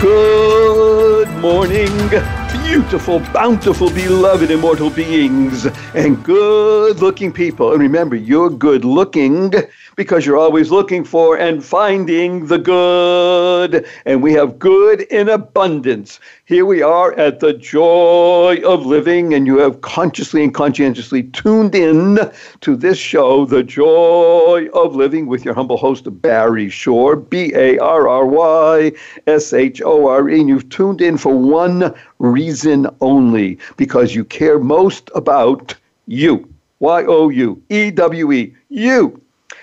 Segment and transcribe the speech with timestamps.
[0.00, 1.88] Good morning,
[2.66, 7.72] beautiful, bountiful, beloved, immortal beings, and good looking people.
[7.72, 9.52] And remember, you're good looking
[9.94, 13.86] because you're always looking for and finding the good.
[14.04, 16.18] And we have good in abundance.
[16.44, 21.74] Here we are at the joy of living, and you have consciously and conscientiously tuned
[21.74, 22.18] in
[22.60, 27.78] to this show, The Joy of Living, with your humble host, Barry Shore, B A
[27.78, 28.92] R R Y
[29.26, 30.40] S H O R E.
[30.40, 32.55] And you've tuned in for one reason
[33.00, 35.74] only because you care most about
[36.06, 36.48] you.
[36.78, 39.20] Y O U E W E, you.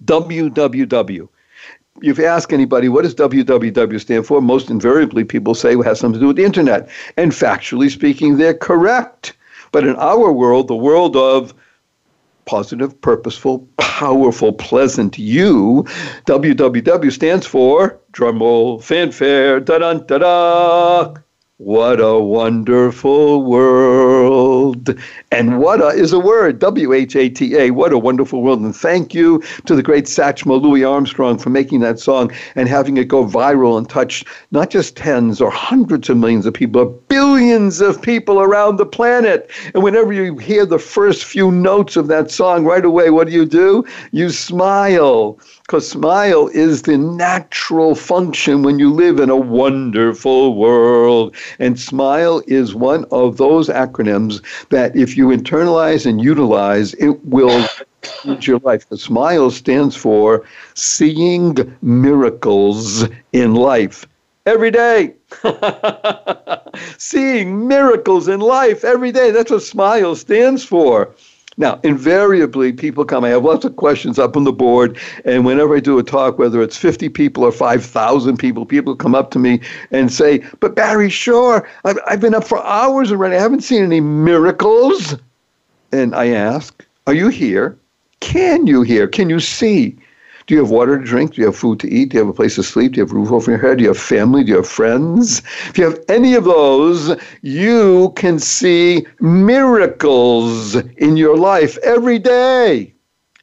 [0.04, 1.28] WWW.
[2.02, 4.42] If you ask anybody, what does WWW stand for?
[4.42, 6.88] Most invariably, people say it has something to do with the internet.
[7.16, 9.36] And factually speaking, they're correct.
[9.70, 11.54] But in our world, the world of
[12.44, 15.84] positive, purposeful, powerful, pleasant you,
[16.26, 21.14] WWW stands for drumroll, fanfare, da da da da.
[21.58, 24.13] What a wonderful world.
[25.30, 27.70] And what a is a word, W H A T A.
[27.70, 28.60] What a wonderful world.
[28.60, 32.96] And thank you to the great Satchmo Louis Armstrong for making that song and having
[32.96, 37.08] it go viral and touch not just tens or hundreds of millions of people, but
[37.08, 39.50] billions of people around the planet.
[39.74, 43.32] And whenever you hear the first few notes of that song, right away, what do
[43.32, 43.84] you do?
[44.12, 51.34] You smile because smile is the natural function when you live in a wonderful world.
[51.58, 57.66] And smile is one of those acronyms that if you internalize and utilize, it will
[58.24, 58.88] change your life.
[58.88, 64.06] The smile stands for seeing miracles in life
[64.46, 65.14] every day.
[66.98, 69.30] seeing miracles in life every day.
[69.30, 71.14] That's what smile stands for.
[71.56, 73.24] Now, invariably, people come.
[73.24, 76.38] I have lots of questions up on the board, and whenever I do a talk,
[76.38, 79.60] whether it's 50 people or 5,000 people, people come up to me
[79.90, 83.36] and say, But Barry Shore, I've, I've been up for hours already.
[83.36, 85.16] I haven't seen any miracles.
[85.92, 87.78] And I ask, Are you here?
[88.20, 89.06] Can you hear?
[89.06, 89.96] Can you see?
[90.46, 91.34] Do you have water to drink?
[91.34, 92.10] Do you have food to eat?
[92.10, 92.92] Do you have a place to sleep?
[92.92, 93.78] Do you have a roof over your head?
[93.78, 94.44] Do you have family?
[94.44, 95.38] Do you have friends?
[95.68, 102.92] If you have any of those, you can see miracles in your life every day.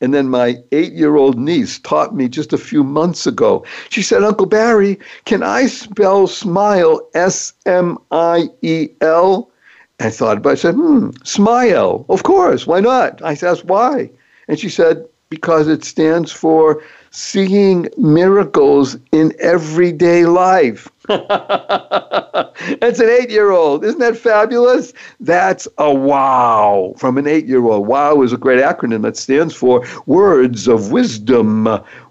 [0.01, 3.63] And then my eight year old niece taught me just a few months ago.
[3.89, 9.51] She said, Uncle Barry, can I spell smile S M I E L?
[9.99, 10.53] I thought about it.
[10.53, 12.05] I said, hmm, smile.
[12.09, 12.65] Of course.
[12.65, 13.21] Why not?
[13.23, 14.09] I asked, why?
[14.47, 20.89] And she said, because it stands for seeing miracles in everyday life.
[21.07, 23.83] That's an eight year old.
[23.83, 24.93] Isn't that fabulous?
[25.21, 27.87] That's a wow from an eight year old.
[27.87, 31.67] Wow is a great acronym that stands for words of wisdom,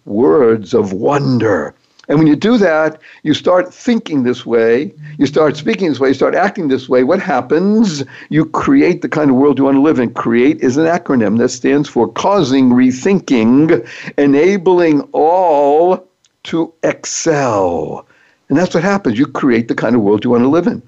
[0.06, 1.74] words of wonder.
[2.10, 6.08] And when you do that, you start thinking this way, you start speaking this way,
[6.08, 7.04] you start acting this way.
[7.04, 8.02] What happens?
[8.30, 10.12] You create the kind of world you want to live in.
[10.12, 16.04] Create is an acronym that stands for causing rethinking, enabling all
[16.42, 18.04] to excel.
[18.48, 19.16] And that's what happens.
[19.16, 20.82] You create the kind of world you want to live in.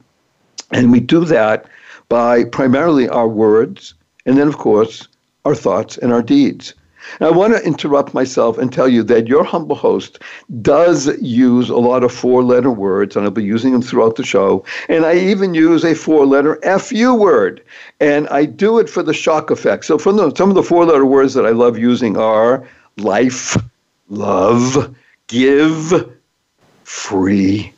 [0.73, 1.67] And we do that
[2.09, 3.95] by primarily our words,
[4.27, 5.07] and then, of course,
[5.45, 6.75] our thoughts and our deeds.
[7.21, 10.19] I want to interrupt myself and tell you that your humble host
[10.61, 14.25] does use a lot of four letter words, and I'll be using them throughout the
[14.25, 14.65] show.
[14.89, 17.63] And I even use a four letter FU word,
[18.01, 19.85] and I do it for the shock effect.
[19.85, 22.67] So, from the, some of the four letter words that I love using are
[22.97, 23.57] life,
[24.09, 24.95] love,
[25.29, 26.11] give,
[26.85, 27.73] free.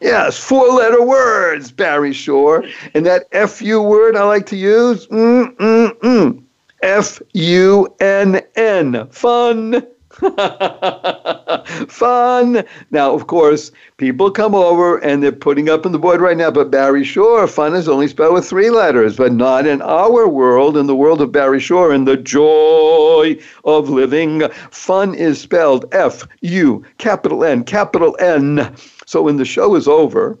[0.00, 2.64] Yes, four letter words, Barry Shore.
[2.92, 6.43] And that FU word I like to use, mm, mm, mm.
[6.84, 9.08] F U N N.
[9.08, 9.86] Fun.
[11.88, 12.62] Fun.
[12.90, 16.50] Now, of course, people come over and they're putting up on the board right now,
[16.50, 20.76] but Barry Shore, fun is only spelled with three letters, but not in our world,
[20.76, 24.42] in the world of Barry Shore, in the joy of living.
[24.70, 28.76] Fun is spelled F U, capital N, capital N.
[29.06, 30.38] So when the show is over,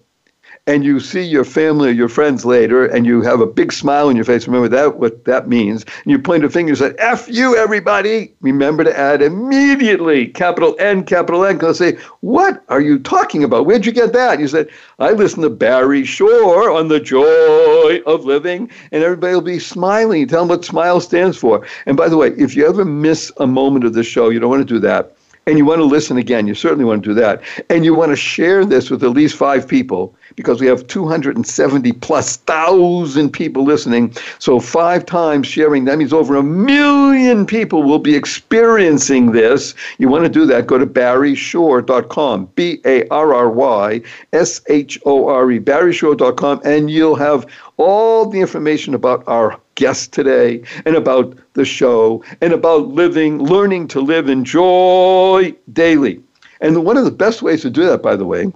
[0.66, 4.08] and you see your family or your friends later and you have a big smile
[4.08, 5.84] on your face, remember that what that means.
[5.84, 8.34] And you point a finger and say, F you, everybody.
[8.40, 11.56] Remember to add immediately capital N, capital N.
[11.56, 13.66] Because I say, What are you talking about?
[13.66, 14.40] Where'd you get that?
[14.40, 19.42] You said, I listen to Barry Shore on the joy of living, and everybody will
[19.42, 20.26] be smiling.
[20.28, 21.66] Tell them what smile stands for.
[21.84, 24.50] And by the way, if you ever miss a moment of the show, you don't
[24.50, 25.13] want to do that
[25.46, 27.42] and you want to listen again, you certainly want to do that.
[27.68, 31.92] And you want to share this with at least five people because we have 270
[31.92, 34.14] plus thousand people listening.
[34.38, 39.74] So five times sharing, that means over a million people will be experiencing this.
[39.98, 44.00] You want to do that, go to barryshore.com, B A R R Y
[44.32, 47.46] S H O R E, barryshore.com, and you'll have
[47.76, 53.88] all the information about our guest today and about the show and about living, learning
[53.88, 56.20] to live in joy daily.
[56.60, 58.52] And one of the best ways to do that, by the way,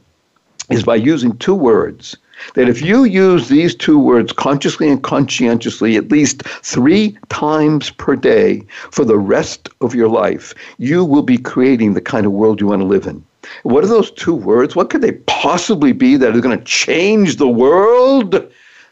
[0.71, 2.17] is by using two words.
[2.55, 8.15] That if you use these two words consciously and conscientiously at least three times per
[8.15, 8.63] day
[8.93, 12.69] for the rest of your life, you will be creating the kind of world you
[12.69, 13.25] want to live in.
[13.63, 14.77] What are those two words?
[14.77, 18.35] What could they possibly be that are going to change the world?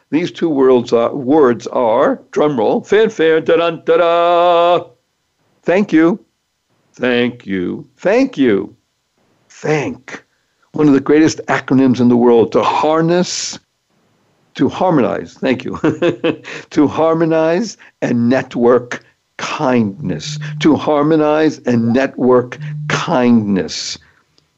[0.09, 4.87] These two words are, words are drumroll, fanfare, da da da da.
[5.63, 6.23] Thank you,
[6.93, 8.75] thank you, thank you,
[9.49, 10.23] thank.
[10.71, 13.59] One of the greatest acronyms in the world to harness,
[14.55, 15.77] to harmonize, thank you,
[16.69, 19.03] to harmonize and network
[19.37, 22.57] kindness, to harmonize and network
[22.87, 23.97] kindness.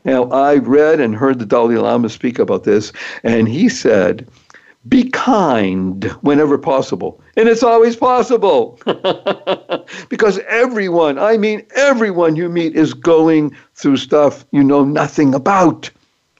[0.05, 2.91] Now, I read and heard the Dalai Lama speak about this,
[3.23, 4.27] and he said,
[4.89, 7.21] be kind whenever possible.
[7.37, 8.79] And it's always possible.
[10.09, 15.89] because everyone, I mean, everyone you meet is going through stuff you know nothing about.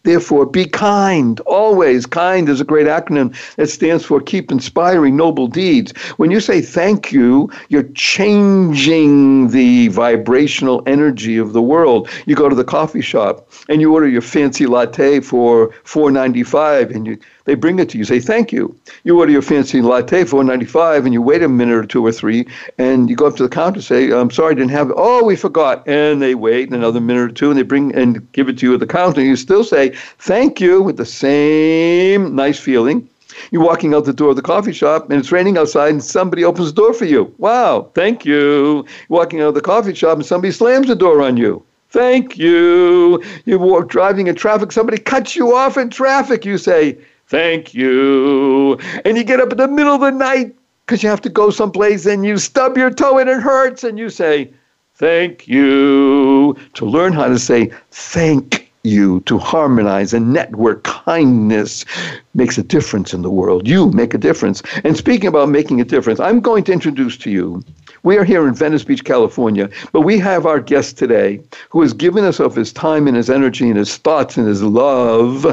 [0.03, 1.39] Therefore, be kind.
[1.41, 2.05] Always.
[2.05, 5.91] Kind is a great acronym that stands for keep inspiring noble deeds.
[6.17, 12.09] When you say thank you, you're changing the vibrational energy of the world.
[12.25, 17.05] You go to the coffee shop and you order your fancy latte for $4.95 and
[17.05, 18.05] you they bring it to you.
[18.05, 18.75] Say thank you.
[19.03, 22.11] You order your fancy latte for 95 and you wait a minute or two or
[22.11, 22.45] three,
[22.77, 23.81] and you go up to the counter.
[23.81, 25.81] Say, "I'm sorry, I didn't have it." Oh, we forgot.
[25.87, 28.75] And they wait another minute or two, and they bring and give it to you
[28.75, 29.21] at the counter.
[29.21, 33.09] And you still say thank you with the same nice feeling.
[33.49, 36.43] You're walking out the door of the coffee shop and it's raining outside and somebody
[36.43, 37.33] opens the door for you.
[37.37, 38.85] Wow, thank you.
[39.07, 41.63] You're walking out of the coffee shop and somebody slams the door on you.
[41.89, 43.23] Thank you.
[43.45, 46.45] You're driving in traffic, somebody cuts you off in traffic.
[46.45, 46.97] You say,
[47.29, 48.77] thank you.
[49.05, 50.55] And you get up in the middle of the night
[50.85, 53.97] because you have to go someplace and you stub your toe and it hurts and
[53.97, 54.51] you say,
[54.95, 56.57] thank you.
[56.73, 61.85] To learn how to say thank you, to harmonize and network kindness
[62.33, 63.67] makes a difference in the world.
[63.67, 64.63] You make a difference.
[64.83, 67.63] And speaking about making a difference, I'm going to introduce to you.
[68.03, 71.93] We are here in Venice Beach, California, but we have our guest today who has
[71.93, 75.45] given us of his time and his energy and his thoughts and his love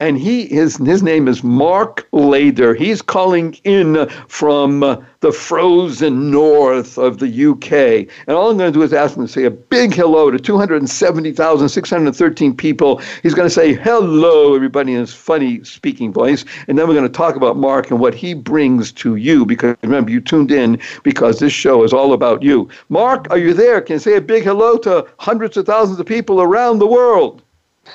[0.00, 2.76] and he his his name is Mark Layder.
[2.76, 8.06] He's calling in from uh, the frozen north of the UK.
[8.28, 10.38] And all I'm going to do is ask him to say a big hello to
[10.38, 13.02] 270,613 people.
[13.24, 16.44] He's going to say hello, everybody, in his funny speaking voice.
[16.68, 19.44] And then we're going to talk about Mark and what he brings to you.
[19.44, 22.68] Because remember, you tuned in because this show is all about you.
[22.88, 23.80] Mark, are you there?
[23.80, 27.42] Can you say a big hello to hundreds of thousands of people around the world?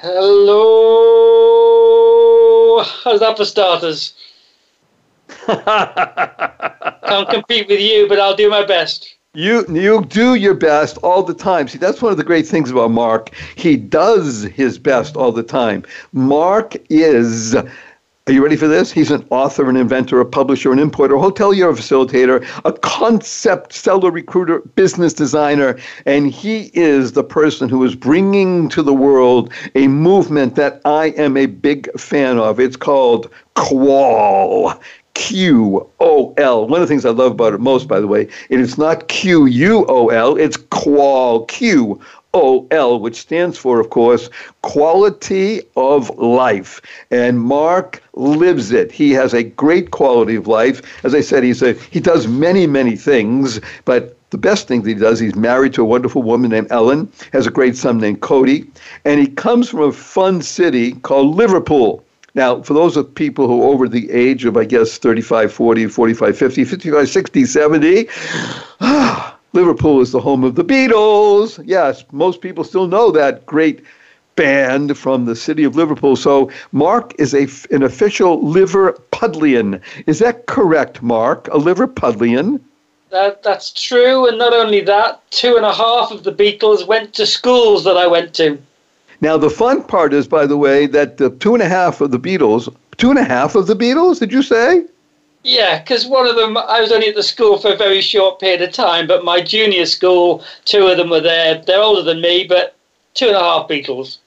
[0.01, 1.33] Hello.
[3.03, 4.13] How's that for starters?
[5.45, 9.15] Can't compete with you, but I'll do my best.
[9.35, 11.67] You you do your best all the time.
[11.67, 13.31] See, that's one of the great things about Mark.
[13.55, 15.83] He does his best all the time.
[16.11, 17.55] Mark is
[18.25, 18.89] are you ready for this?
[18.89, 23.73] He's an author, an inventor, a publisher, an importer, a hotelier, a facilitator, a concept
[23.73, 29.51] seller, recruiter, business designer, and he is the person who is bringing to the world
[29.75, 32.61] a movement that I am a big fan of.
[32.61, 34.79] It's called Qual.
[35.15, 36.67] Q O L.
[36.67, 39.09] One of the things I love about it most, by the way, it is not
[39.09, 42.01] Q U O L, it's Qual Q
[42.33, 44.29] O L, which stands for, of course,
[44.61, 46.81] quality of life.
[47.11, 48.91] And Mark lives it.
[48.91, 50.81] He has a great quality of life.
[51.03, 54.89] As I said, he's a, he does many, many things, but the best thing that
[54.89, 58.21] he does, he's married to a wonderful woman named Ellen, has a great son named
[58.21, 58.65] Cody,
[59.05, 62.03] and he comes from a fun city called Liverpool.
[62.35, 65.85] Now, for those of people who are over the age of, I guess, 35, 40,
[65.85, 68.07] 45, 50, 55, 60, 70,
[68.81, 71.61] ah, Liverpool is the home of the Beatles.
[71.63, 73.83] Yes, most people still know that great
[74.35, 76.15] band from the city of Liverpool.
[76.15, 79.79] So Mark is a, an official Liverpudlian.
[80.07, 81.47] Is that correct, Mark?
[81.49, 82.59] A Liverpudlian?
[83.11, 84.27] That, that's true.
[84.27, 87.95] And not only that, two and a half of the Beatles went to schools that
[87.95, 88.59] I went to.
[89.21, 92.09] Now, the fun part is, by the way, that the two and a half of
[92.09, 94.85] the Beatles, two and a half of the Beatles, did you say?
[95.43, 98.39] Yeah, because one of them, I was only at the school for a very short
[98.39, 101.61] period of time, but my junior school, two of them were there.
[101.61, 102.75] They're older than me, but
[103.13, 104.19] two and a half Beatles.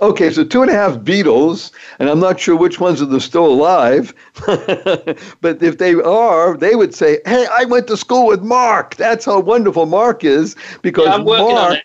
[0.00, 3.20] Okay, so two and a half Beatles, and I'm not sure which ones of are
[3.20, 4.14] still alive,
[4.46, 8.96] but if they are, they would say, "Hey, I went to school with Mark.
[8.96, 11.84] That's how wonderful Mark is." Because yeah, Mark,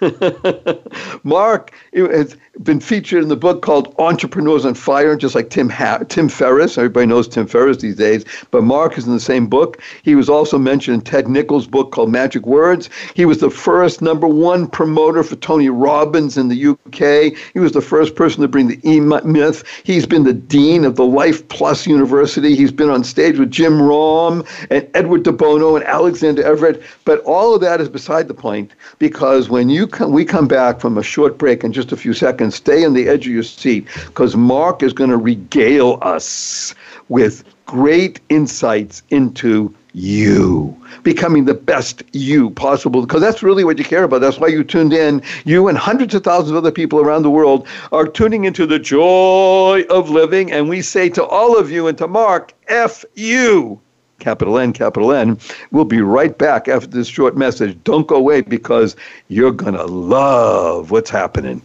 [1.24, 6.02] Mark has been featured in the book called Entrepreneurs on Fire, just like Tim ha-
[6.08, 6.78] Tim Ferriss.
[6.78, 9.80] Everybody knows Tim Ferriss these days, but Mark is in the same book.
[10.02, 12.90] He was also mentioned in Ted Nicholas' book called Magic Words.
[13.14, 17.36] He was the first number one promoter for Tony Robbins in the UK.
[17.52, 19.64] He was the first person to bring the E Myth.
[19.84, 22.54] He's been the dean of the Life Plus University.
[22.54, 26.82] He's been on stage with Jim Rohn and Edward de Bono and Alexander Everett.
[27.04, 30.80] But all of that is beside the point because when you come, we come back
[30.80, 33.42] from a short break in just a few seconds, stay on the edge of your
[33.42, 36.74] seat because Mark is going to regale us
[37.08, 43.84] with great insights into you becoming the best you possible because that's really what you
[43.84, 44.20] care about.
[44.20, 45.22] That's why you tuned in.
[45.44, 48.78] You and hundreds of thousands of other people around the world are tuning into the
[48.78, 53.80] joy of living and we say to all of you and to mark f you
[54.24, 55.38] capital N, capital N.
[55.70, 57.78] We'll be right back after this short message.
[57.84, 58.96] Don't go away because
[59.28, 61.60] you're going to love what's happening.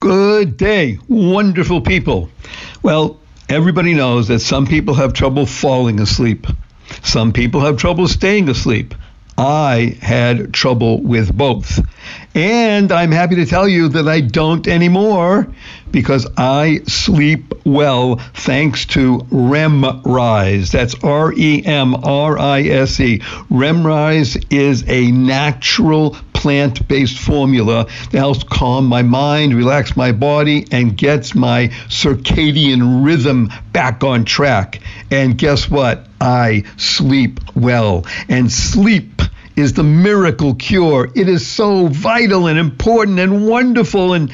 [0.00, 2.30] Good day, wonderful people.
[2.82, 6.46] Well, everybody knows that some people have trouble falling asleep.
[7.02, 8.94] Some people have trouble staying asleep.
[9.36, 11.80] I had trouble with both.
[12.34, 15.48] And I'm happy to tell you that I don't anymore
[15.90, 20.70] because I sleep well thanks to REMrise.
[20.70, 23.18] That's R E M R I S E.
[23.18, 30.66] REMrise is a natural plant based formula that helps calm my mind, relax my body,
[30.70, 34.80] and gets my circadian rhythm back on track.
[35.10, 36.06] And guess what?
[36.20, 38.06] I sleep well.
[38.28, 39.20] And sleep
[39.56, 41.10] is the miracle cure.
[41.14, 44.32] It is so vital and important and wonderful and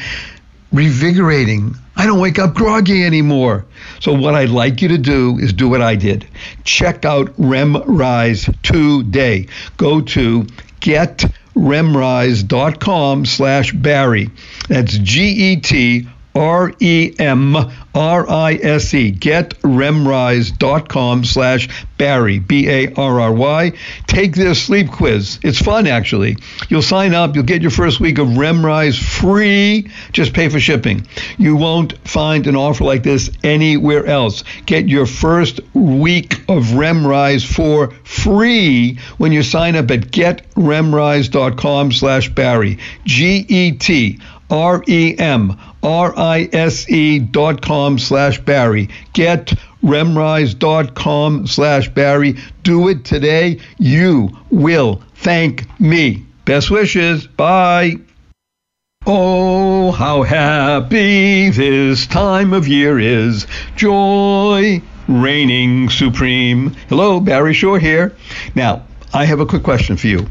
[0.73, 1.76] revigorating.
[1.96, 3.64] I don't wake up groggy anymore.
[4.00, 6.28] So, what I'd like you to do is do what I did.
[6.64, 9.46] Check out RemRise today.
[9.78, 10.42] Go to
[10.80, 14.30] getremrise.com slash Barry.
[14.68, 16.06] That's G E T
[16.37, 17.57] R E M
[17.95, 19.11] R I S E.
[19.11, 23.73] GetRemrise.com slash Barry, B A R R Y.
[24.07, 25.38] Take this sleep quiz.
[25.43, 26.37] It's fun, actually.
[26.69, 29.90] You'll sign up, you'll get your first week of RemRise free.
[30.12, 31.07] Just pay for shipping.
[31.38, 34.45] You won't find an offer like this anywhere else.
[34.66, 42.28] Get your first week of RemRise for free when you sign up at getremrise.com slash
[42.28, 42.78] Barry.
[43.07, 44.19] G E T
[44.50, 48.88] R E M R-I-S-E dot com slash Barry.
[49.12, 49.52] Get
[49.85, 52.37] remrise.com slash Barry.
[52.64, 53.61] Do it today.
[53.78, 56.26] You will thank me.
[56.45, 57.28] Best wishes.
[57.28, 57.99] Bye.
[59.07, 63.47] Oh, how happy this time of year is.
[63.76, 66.71] Joy reigning supreme.
[66.88, 68.16] Hello, Barry Shore here.
[68.57, 68.83] Now,
[69.14, 70.26] I have a quick question for you.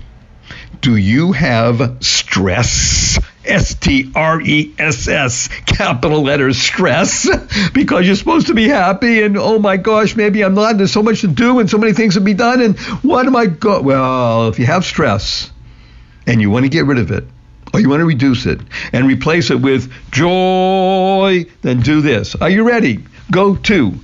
[0.82, 3.18] Do you have stress?
[3.46, 7.30] S T R E S S, capital letters, stress,
[7.74, 10.78] because you're supposed to be happy and oh my gosh, maybe I'm not.
[10.78, 12.62] There's so much to do and so many things to be done.
[12.62, 13.82] And what am I go?
[13.82, 15.52] Well, if you have stress
[16.28, 17.26] and you want to get rid of it,
[17.74, 18.62] or you want to reduce it
[18.94, 22.36] and replace it with joy, then do this.
[22.36, 23.04] Are you ready?
[23.32, 24.00] Go to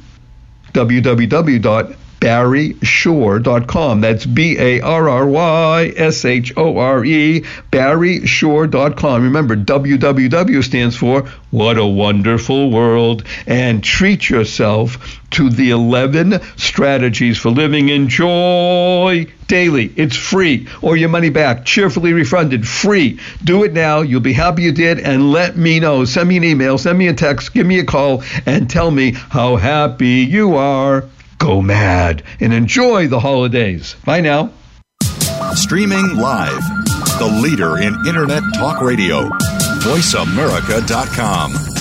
[2.21, 4.01] www.barryshore.com.
[4.01, 9.23] That's B A R R Y S H O R E, barryshore.com.
[9.23, 13.23] Remember, www stands for What a Wonderful World.
[13.47, 19.91] And treat yourself to the 11 strategies for living in joy daily.
[19.95, 23.19] It's free, or your money back, cheerfully refunded, free.
[23.43, 24.01] Do it now.
[24.01, 26.05] You'll be happy you did, and let me know.
[26.05, 29.11] Send me an email, send me a text, give me a call, and tell me
[29.11, 31.05] how happy you are.
[31.41, 33.95] Go mad and enjoy the holidays.
[34.05, 34.51] Bye now.
[35.55, 36.62] Streaming live,
[37.17, 39.27] the leader in Internet Talk Radio,
[39.81, 41.80] VoiceAmerica.com.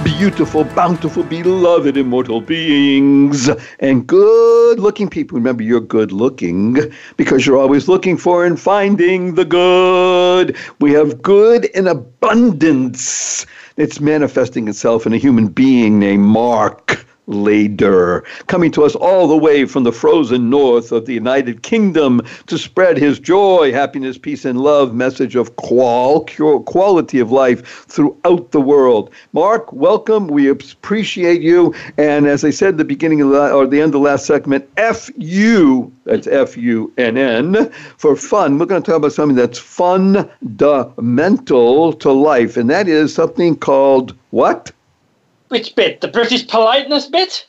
[0.21, 3.49] beautiful, bountiful, beloved, immortal beings,
[3.79, 5.35] and good looking people.
[5.35, 6.77] Remember, you're good looking
[7.17, 10.55] because you're always looking for and finding the good.
[10.79, 13.47] We have good in abundance.
[13.77, 17.03] It's manifesting itself in a human being named Mark.
[17.27, 22.21] Layder, coming to us all the way from the frozen north of the United Kingdom
[22.47, 26.25] to spread his joy, happiness, peace, and love message of qual,
[26.65, 29.11] quality of life throughout the world.
[29.33, 30.27] Mark, welcome.
[30.27, 31.73] We appreciate you.
[31.97, 34.25] And as I said at the beginning of the, or the end of the last
[34.25, 38.57] segment, F U, that's F U N N, for fun.
[38.57, 44.15] We're going to talk about something that's fundamental to life, and that is something called
[44.31, 44.71] what?
[45.51, 45.99] Which bit?
[45.99, 47.45] The British politeness bit?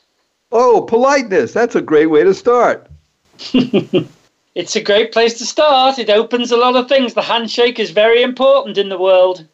[0.51, 1.53] Oh, politeness.
[1.53, 2.85] That's a great way to start.
[3.53, 5.97] it's a great place to start.
[5.97, 7.13] It opens a lot of things.
[7.13, 9.47] The handshake is very important in the world.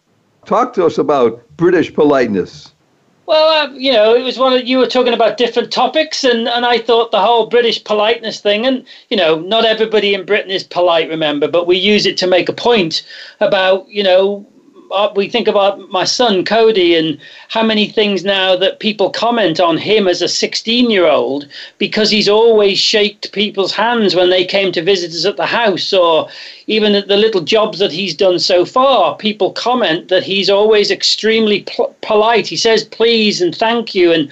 [0.48, 2.74] Talk to us about British politeness.
[3.28, 6.48] Well, uh, you know, it was one of you were talking about different topics, and,
[6.48, 10.50] and I thought the whole British politeness thing, and you know, not everybody in Britain
[10.50, 13.06] is polite, remember, but we use it to make a point
[13.42, 14.48] about you know
[14.92, 19.60] Uh, we think about my son Cody and how many things now that people comment
[19.60, 21.48] on him as a 16 year old
[21.78, 25.94] because he's always shaked people's hands when they came to visit us at the house
[25.94, 26.28] or
[26.70, 31.64] even the little jobs that he's done so far, people comment that he's always extremely
[31.64, 32.46] pl- polite.
[32.46, 34.32] He says please and thank you, and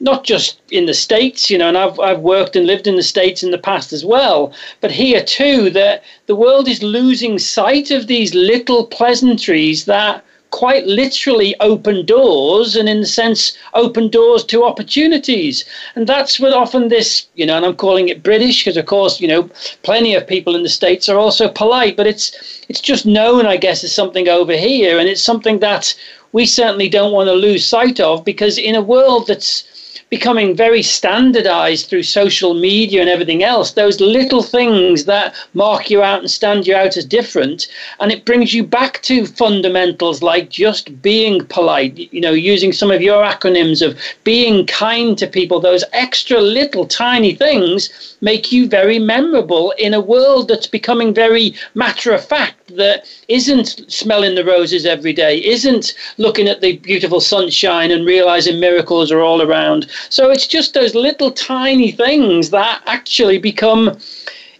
[0.00, 3.02] not just in the States, you know, and I've, I've worked and lived in the
[3.02, 7.90] States in the past as well, but here too, that the world is losing sight
[7.90, 10.24] of these little pleasantries that
[10.56, 15.66] quite literally open doors and in the sense open doors to opportunities.
[15.94, 19.20] And that's what often this you know and i'm calling it british because of course
[19.20, 19.50] you know
[19.82, 22.26] plenty of people in the states are also polite but it's
[22.70, 24.98] it's just known i guess as something over here.
[24.98, 25.94] And it's something that
[26.32, 29.64] we certainly don't want to lose sight of because in a world that's
[30.10, 36.02] becoming very standardized through social media and everything else, those little things that mark you
[36.02, 37.66] out and stand you out as different.
[37.98, 42.90] And it brings you back to fundamentals like just being polite, you know, using some
[42.90, 48.68] of your acronyms of being kind to people, those extra little tiny things make you
[48.68, 54.44] very memorable in a world that's becoming very matter of fact, that isn't smelling the
[54.44, 59.86] roses every day, isn't looking at the beautiful sunshine and realizing miracles are all around.
[60.08, 63.98] So it's just those little tiny things that actually become,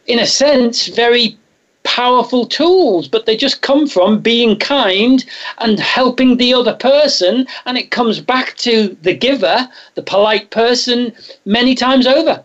[0.07, 1.39] in a sense, very
[1.87, 5.25] powerful tools, but they just come from being kind
[5.59, 7.47] and helping the other person.
[7.65, 11.13] And it comes back to the giver, the polite person,
[11.45, 12.43] many times over.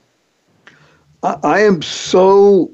[1.24, 2.72] I am so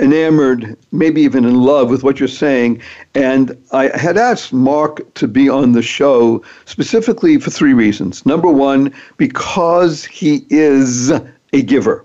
[0.00, 2.80] enamored, maybe even in love with what you're saying.
[3.14, 8.24] And I had asked Mark to be on the show specifically for three reasons.
[8.26, 11.10] Number one, because he is
[11.52, 12.04] a giver.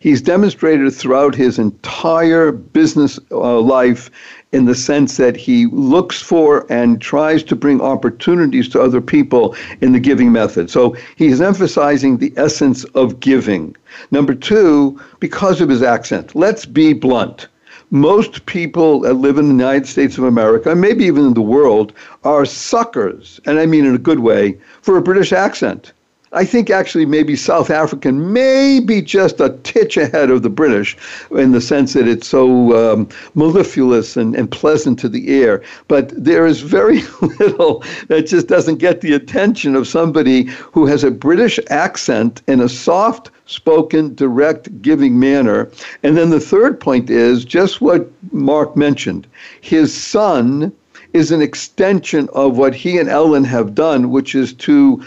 [0.00, 4.10] He's demonstrated throughout his entire business uh, life
[4.52, 9.54] in the sense that he looks for and tries to bring opportunities to other people
[9.80, 10.70] in the giving method.
[10.70, 13.76] So he's emphasizing the essence of giving.
[14.10, 16.34] Number two, because of his accent.
[16.34, 17.46] Let's be blunt.
[17.92, 21.92] Most people that live in the United States of America, maybe even in the world,
[22.22, 25.92] are suckers, and I mean in a good way, for a British accent.
[26.32, 30.96] I think actually maybe South African may be just a titch ahead of the British
[31.32, 35.60] in the sense that it's so um, mellifluous and, and pleasant to the ear.
[35.88, 37.02] But there is very
[37.40, 42.60] little that just doesn't get the attention of somebody who has a British accent in
[42.60, 45.68] a soft spoken, direct, giving manner.
[46.04, 49.26] And then the third point is just what Mark mentioned.
[49.62, 50.72] His son
[51.12, 55.04] is an extension of what he and Ellen have done, which is to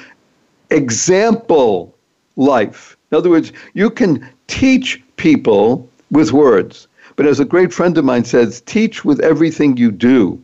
[0.74, 1.96] example
[2.36, 2.98] life.
[3.12, 8.06] In other words, you can teach people with words, but as a great friend of
[8.06, 10.42] mine says, teach with everything you do.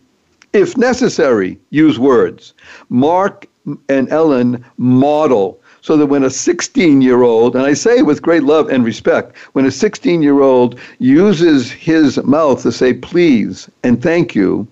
[0.53, 2.53] If necessary, use words.
[2.89, 3.47] Mark
[3.87, 8.43] and Ellen model so that when a 16 year old, and I say with great
[8.43, 14.01] love and respect, when a 16 year old uses his mouth to say please and
[14.01, 14.67] thank you,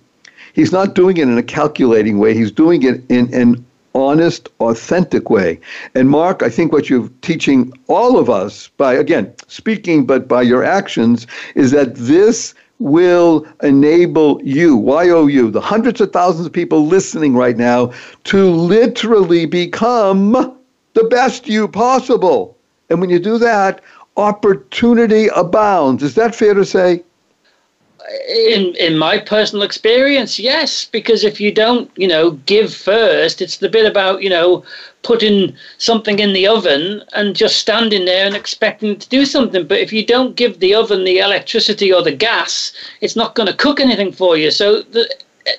[0.54, 2.34] he's not doing it in a calculating way.
[2.34, 3.66] He's doing it in an
[3.98, 5.60] honest, authentic way.
[5.96, 10.44] And Mark, I think what you're teaching all of us by, again, speaking, but by
[10.44, 16.86] your actions, is that this will enable you, Y-O-U, the hundreds of thousands of people
[16.86, 17.92] listening right now,
[18.26, 20.56] to literally become
[20.94, 22.56] the best you possible.
[22.90, 23.82] And when you do that,
[24.16, 26.04] opportunity abounds.
[26.04, 27.04] Is that fair to say?
[28.30, 33.58] In in my personal experience, yes, because if you don't, you know, give first, it's
[33.58, 34.64] the bit about you know
[35.04, 39.66] putting something in the oven and just standing there and expecting to do something.
[39.68, 43.48] But if you don't give the oven the electricity or the gas, it's not going
[43.48, 44.52] to cook anything for you.
[44.52, 45.08] So the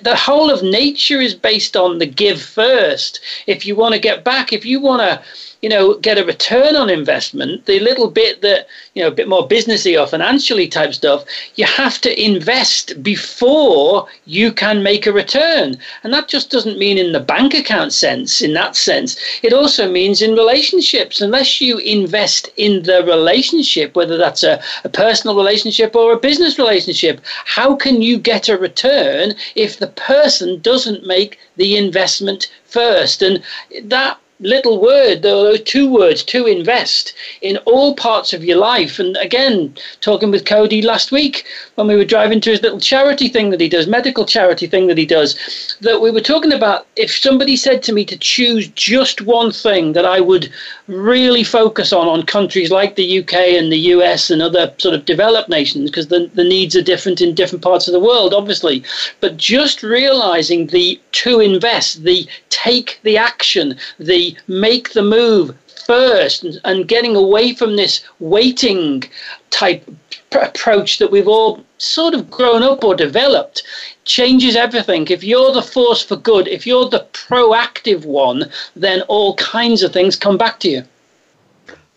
[0.01, 3.19] the whole of nature is based on the give first.
[3.47, 5.21] If you want to get back, if you want to
[5.61, 9.27] you know, get a return on investment, the little bit that, you know, a bit
[9.27, 15.11] more businessy or financially type stuff, you have to invest before you can make a
[15.11, 15.75] return.
[16.03, 19.17] And that just doesn't mean in the bank account sense, in that sense.
[19.43, 21.19] It also means in relationships.
[21.19, 26.57] Unless you invest in the relationship, whether that's a, a personal relationship or a business
[26.57, 33.21] relationship, how can you get a return if the person doesn't make the investment first?
[33.21, 33.43] And
[33.83, 38.99] that little word, those two words, to invest in all parts of your life.
[38.99, 43.27] And again, talking with Cody last week when we were driving to his little charity
[43.27, 46.87] thing that he does, medical charity thing that he does, that we were talking about
[46.95, 50.51] if somebody said to me to choose just one thing that I would
[50.87, 55.05] really focus on on countries like the UK and the US and other sort of
[55.05, 58.83] developed nations, because the, the needs are different in different parts of the world, obviously,
[59.19, 66.43] but just realizing the to invest, the take the action, the make the move first
[66.43, 69.03] and, and getting away from this waiting
[69.49, 69.83] type
[70.31, 73.63] approach that we've all sort of grown up or developed
[74.05, 75.07] changes everything.
[75.07, 79.91] If you're the force for good, if you're the proactive one, then all kinds of
[79.91, 80.83] things come back to you.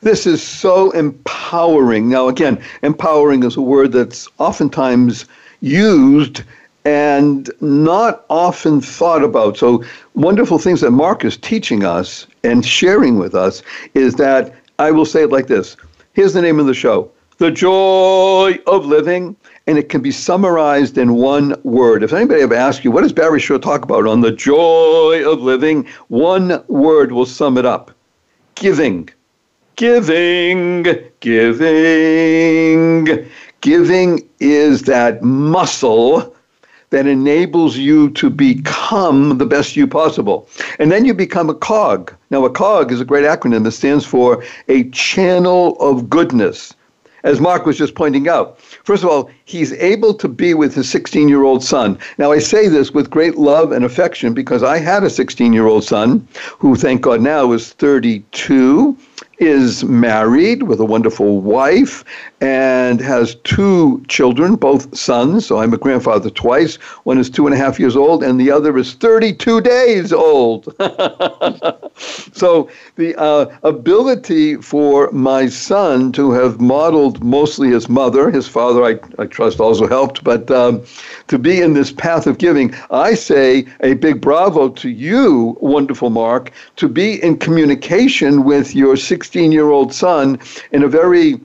[0.01, 2.09] This is so empowering.
[2.09, 5.27] Now, again, empowering is a word that's oftentimes
[5.61, 6.43] used
[6.85, 9.57] and not often thought about.
[9.57, 13.63] So, wonderful things that Mark is teaching us and sharing with us
[13.95, 15.77] is that I will say it like this
[16.13, 19.37] Here's the name of the show The Joy of Living.
[19.69, 22.03] And it can be summarized in one word.
[22.03, 25.41] If anybody ever asks you, what does Barry Shore talk about on the joy of
[25.41, 25.87] living?
[26.09, 27.93] One word will sum it up
[28.57, 29.09] giving.
[29.77, 30.83] Giving,
[31.21, 33.09] giving.
[33.61, 36.35] Giving is that muscle
[36.93, 40.47] that enables you to become the best you possible.
[40.79, 42.15] And then you become a cog.
[42.31, 46.75] Now, a cog is a great acronym that stands for a channel of goodness.
[47.25, 50.91] As Mark was just pointing out, first of all, he's able to be with his
[50.91, 51.99] 16 year old son.
[52.19, 55.67] Now, I say this with great love and affection because I had a 16 year
[55.67, 56.27] old son
[56.59, 58.97] who, thank God, now is 32
[59.43, 62.05] is married with a wonderful wife
[62.41, 65.47] and has two children, both sons.
[65.47, 66.77] So I'm a grandfather twice.
[67.05, 70.65] One is two and a half years old, and the other is 32 days old.
[72.33, 78.85] so the uh, ability for my son to have modeled mostly his mother, his father,
[78.85, 80.83] I, I trust, also helped, but um,
[81.29, 86.11] to be in this path of giving, I say a big bravo to you, wonderful
[86.11, 88.97] Mark, to be in communication with your
[89.33, 90.39] 16 year old son
[90.73, 91.41] in a very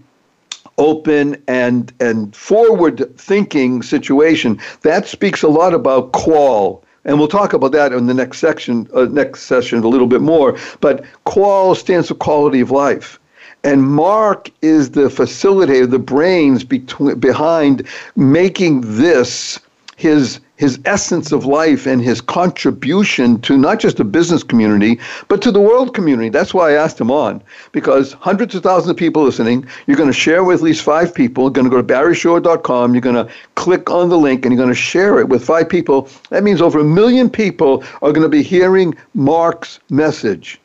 [0.78, 4.60] open and and forward thinking situation.
[4.82, 6.84] That speaks a lot about qual.
[7.06, 10.20] And we'll talk about that in the next section uh, next session a little bit
[10.20, 10.58] more.
[10.82, 13.22] But qual stands for quality of life.
[13.64, 19.62] And Mark is the facilitator, the brains between, behind making this
[19.96, 25.42] his his essence of life and his contribution to not just the business community, but
[25.44, 26.30] to the world community.
[26.30, 27.42] That's why I asked him on,
[27.72, 31.14] because hundreds of thousands of people listening, you're going to share with at least five
[31.14, 31.46] people.
[31.46, 34.64] You're going to go to barryshore.com, you're going to click on the link, and you're
[34.64, 36.10] going to share it with five people.
[36.32, 40.60] That means over a million people are going to be hearing Mark's message.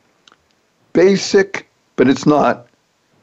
[0.93, 2.67] Basic, but it's not,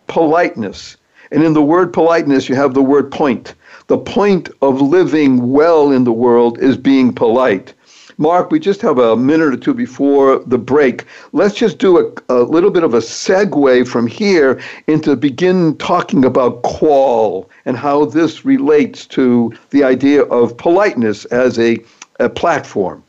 [0.06, 0.96] politeness.
[1.32, 3.54] And in the word politeness, you have the word point.
[3.90, 7.74] The point of living well in the world is being polite.
[8.18, 11.06] Mark, we just have a minute or two before the break.
[11.32, 16.24] Let's just do a, a little bit of a segue from here into begin talking
[16.24, 21.78] about qual and how this relates to the idea of politeness as a,
[22.20, 23.02] a platform.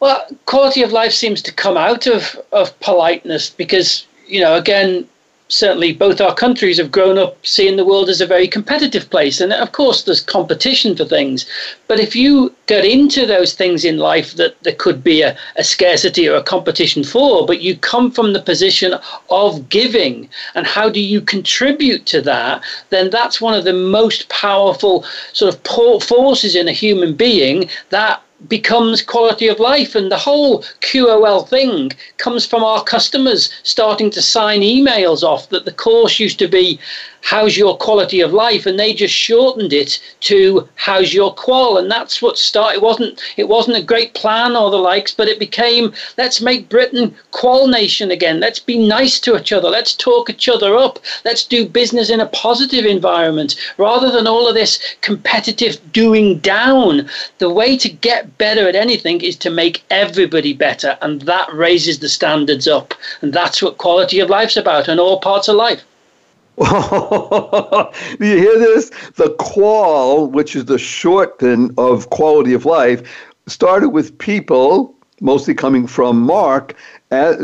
[0.00, 5.08] Well, quality of life seems to come out of, of politeness because, you know, again,
[5.52, 9.38] certainly both our countries have grown up seeing the world as a very competitive place.
[9.38, 11.44] And of course, there's competition for things.
[11.88, 15.62] But if you get into those things in life that there could be a, a
[15.62, 18.94] scarcity or a competition for, but you come from the position
[19.28, 24.28] of giving and how do you contribute to that, then that's one of the most
[24.30, 29.94] powerful sort of forces in a human being that becomes quality of life.
[29.94, 35.64] And the whole QOL thing comes from our customers starting to sign emails off that
[35.64, 36.78] the course used to be
[37.22, 38.66] how's your quality of life?
[38.66, 41.78] And they just shortened it to how's your qual?
[41.78, 42.78] And that's what started.
[42.78, 46.68] It wasn't it wasn't a great plan or the likes but it became let's make
[46.68, 48.40] britain qual nation again.
[48.40, 49.70] Let's be nice to each other.
[49.70, 50.98] Let's talk each other up.
[51.24, 53.54] Let's do business in a positive environment.
[53.78, 57.08] Rather than all of this competitive doing down
[57.38, 60.98] the way to get better at anything is to make everybody better.
[61.00, 62.94] And that raises the standards up.
[63.20, 65.84] And that's what quality of life's about in all parts of life
[66.58, 68.90] Do you hear this?
[69.14, 73.02] The qual, which is the shorten of quality of life,
[73.46, 76.74] started with people, mostly coming from Mark,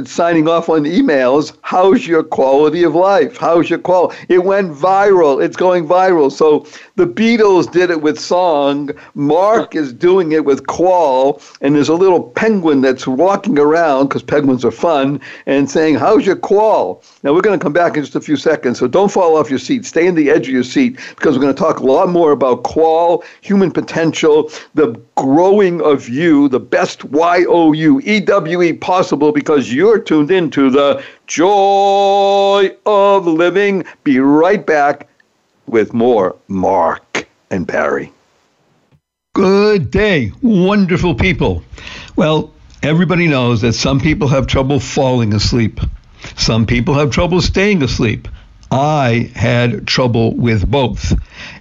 [0.05, 1.55] signing off on emails.
[1.61, 3.37] How's your quality of life?
[3.37, 4.17] How's your quality?
[4.31, 5.45] It went viral.
[5.45, 6.33] It's going viral.
[6.33, 8.91] So the Beatles did it with song.
[9.15, 11.43] Mark is doing it with qual.
[11.61, 16.25] And there's a little penguin that's walking around because penguins are fun and saying, How's
[16.25, 17.03] your qual?
[17.23, 18.79] Now we're going to come back in just a few seconds.
[18.79, 19.85] So don't fall off your seat.
[19.85, 22.33] Stay in the edge of your seat because we're going to talk a lot more
[22.33, 28.63] about qual, human potential, the growing of you, the best Y O U E W
[28.63, 33.85] E possible because because you're tuned in to the joy of living.
[34.05, 35.09] Be right back
[35.67, 38.13] with more Mark and Barry.
[39.35, 41.65] Good day, wonderful people.
[42.15, 45.81] Well, everybody knows that some people have trouble falling asleep.
[46.37, 48.29] Some people have trouble staying asleep.
[48.71, 51.15] I had trouble with both.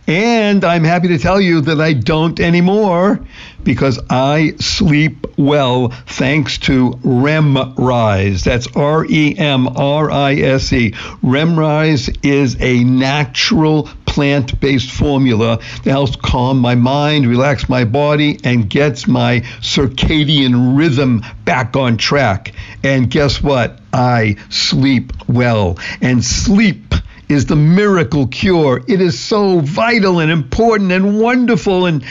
[0.07, 3.19] And I'm happy to tell you that I don't anymore
[3.63, 8.45] because I sleep well thanks to REMrise.
[8.45, 10.91] That's R E M R I S E.
[10.91, 18.39] REMrise is a natural plant based formula that helps calm my mind, relax my body,
[18.45, 22.53] and gets my circadian rhythm back on track.
[22.83, 23.79] And guess what?
[23.91, 25.77] I sleep well.
[26.01, 26.86] And sleep
[27.29, 28.83] is the miracle cure.
[28.87, 32.03] It is so vital and important and wonderful and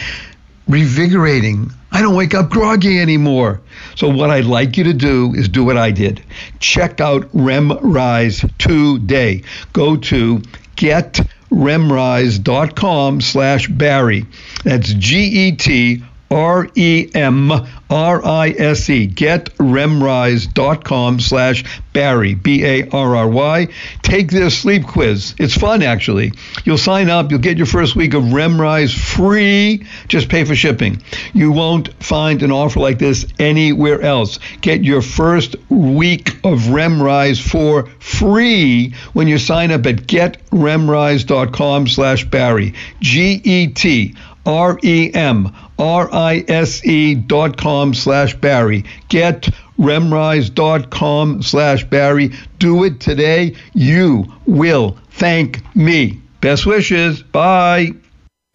[0.68, 1.72] revigorating.
[1.92, 3.60] I don't wake up groggy anymore.
[3.94, 6.22] So, what I'd like you to do is do what I did.
[6.58, 9.44] Check out RemRise today.
[9.72, 10.42] Go to
[10.76, 14.26] getremrise.com slash Barry.
[14.64, 17.50] That's G E T R E M
[17.88, 19.06] R I S E.
[19.06, 21.62] GetRemrise.com slash
[21.92, 23.68] Barry, B A R R Y.
[24.02, 25.34] Take this sleep quiz.
[25.38, 26.32] It's fun, actually.
[26.64, 29.86] You'll sign up, you'll get your first week of RemRise free.
[30.08, 31.02] Just pay for shipping.
[31.32, 34.38] You won't find an offer like this anywhere else.
[34.60, 42.24] Get your first week of RemRise for free when you sign up at getremrise.com slash
[42.24, 42.74] Barry.
[43.00, 48.84] G E T R E M R I S E dot com slash Barry.
[49.08, 52.32] Get remrise dot com slash Barry.
[52.58, 53.54] Do it today.
[53.74, 56.20] You will thank me.
[56.40, 57.22] Best wishes.
[57.22, 57.92] Bye.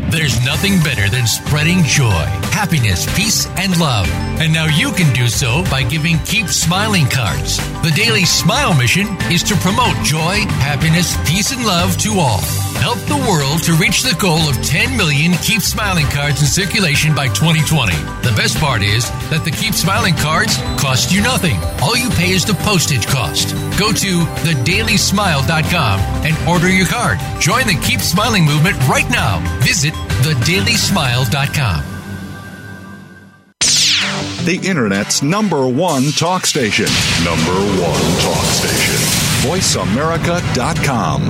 [0.09, 4.07] There's nothing better than spreading joy, happiness, peace, and love.
[4.41, 7.57] And now you can do so by giving Keep Smiling cards.
[7.83, 12.41] The Daily Smile mission is to promote joy, happiness, peace, and love to all.
[12.81, 17.13] Help the world to reach the goal of 10 million Keep Smiling cards in circulation
[17.13, 17.93] by 2020.
[18.25, 21.57] The best part is that the Keep Smiling cards cost you nothing.
[21.81, 23.53] All you pay is the postage cost.
[23.77, 27.19] Go to thedailysmile.com and order your card.
[27.39, 29.39] Join the Keep Smiling movement right now.
[29.61, 29.90] Visit
[30.23, 31.83] thedailysmile.com.
[34.45, 36.87] The Internet's number one talk station.
[37.23, 38.95] Number one talk station.
[39.47, 41.29] VoiceAmerica.com.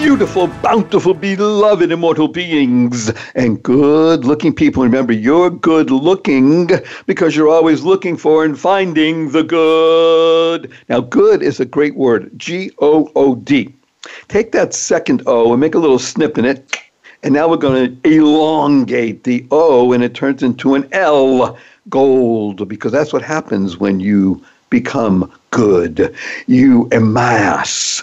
[0.00, 4.82] beautiful, bountiful, beloved, immortal beings, and good looking people.
[4.82, 6.68] Remember, you're good looking
[7.06, 10.72] because you're always looking for and finding the good.
[10.88, 13.72] Now, good is a great word G O O D.
[14.26, 16.76] Take that second O and make a little snip in it.
[17.22, 21.56] And now we're going to elongate the O and it turns into an L,
[21.88, 26.12] gold, because that's what happens when you become good.
[26.48, 28.02] You amass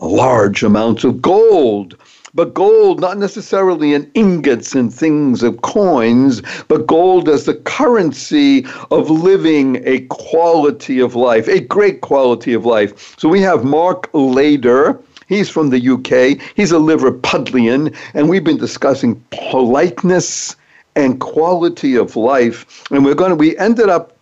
[0.00, 1.96] large amounts of gold.
[2.34, 8.66] But gold, not necessarily in ingots and things of coins, but gold as the currency
[8.90, 13.14] of living a quality of life, a great quality of life.
[13.18, 15.00] So we have Mark Layder.
[15.28, 16.38] He's from the UK.
[16.54, 20.56] He's a Liverpudlian, and we've been discussing politeness
[20.94, 22.84] and quality of life.
[22.90, 24.15] And we're going to, we ended up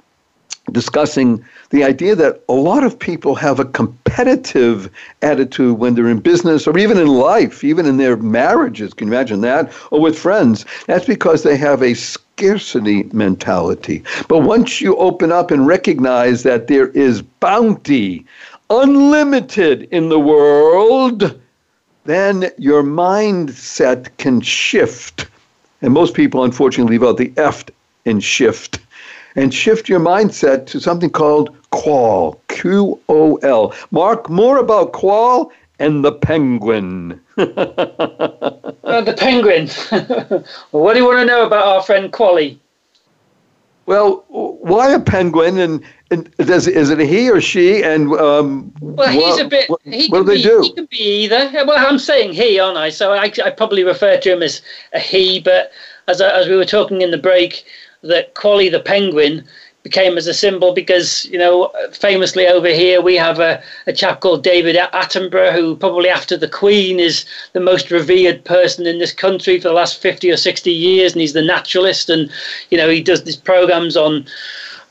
[0.73, 4.91] discussing the idea that a lot of people have a competitive
[5.23, 8.95] attitude when they're in business or even in life, even in their marriages.
[8.95, 9.73] Can you imagine that?
[9.91, 10.65] Or with friends.
[10.87, 14.03] That's because they have a scarcity mentality.
[14.29, 18.25] But once you open up and recognize that there is bounty,
[18.71, 21.39] unlimited in the world,
[22.05, 25.27] then your mindset can shift.
[25.83, 27.65] And most people, unfortunately, leave out the F
[28.07, 28.79] in shift
[29.37, 33.75] and shift your mindset to something called qual, Q O L.
[33.91, 37.21] Mark, more about qual and the penguin.
[37.37, 37.45] uh,
[39.03, 39.69] the penguin.
[39.91, 42.61] well, what do you want to know about our friend Quali?
[43.87, 47.83] Well, why a penguin, and, and does, is it a he or she?
[47.83, 49.71] And um, well, he's what, a bit.
[49.83, 50.63] He what do they be, do?
[50.63, 51.51] He can be either.
[51.67, 52.89] Well, I'm saying he, aren't I?
[52.89, 54.63] So I, I probably refer to him as
[54.95, 55.39] a he.
[55.39, 55.71] But
[56.09, 57.67] as as we were talking in the break,
[58.05, 59.45] that Quali the penguin
[59.85, 64.21] became as a symbol because you know famously over here we have a, a chap
[64.21, 69.13] called David Attenborough who probably after the Queen is the most revered person in this
[69.13, 72.31] country for the last 50 or 60 years and he's the naturalist and
[72.71, 74.27] you know he does these programs on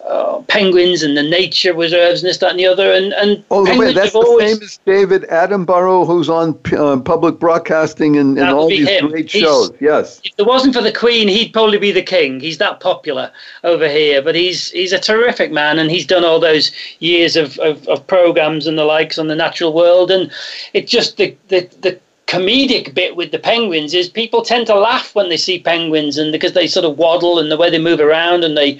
[0.08, 2.92] uh, penguins and the nature reserves and this, that, and the other.
[2.92, 8.18] And, and oh, wait, that's the always, famous David Attenborough who's on uh, public broadcasting
[8.18, 9.10] and, and all these him.
[9.10, 9.72] great he's, shows.
[9.80, 10.20] Yes.
[10.24, 12.40] If it wasn't for the Queen, he'd probably be the king.
[12.40, 13.32] He's that popular
[13.64, 14.22] over here.
[14.22, 18.06] But he's he's a terrific man, and he's done all those years of, of, of
[18.08, 20.12] programs and the likes on the natural world.
[20.12, 20.32] And
[20.74, 22.00] it just the the, the
[22.34, 26.32] comedic bit with the penguins is people tend to laugh when they see penguins and
[26.32, 28.80] because they sort of waddle and the way they move around and they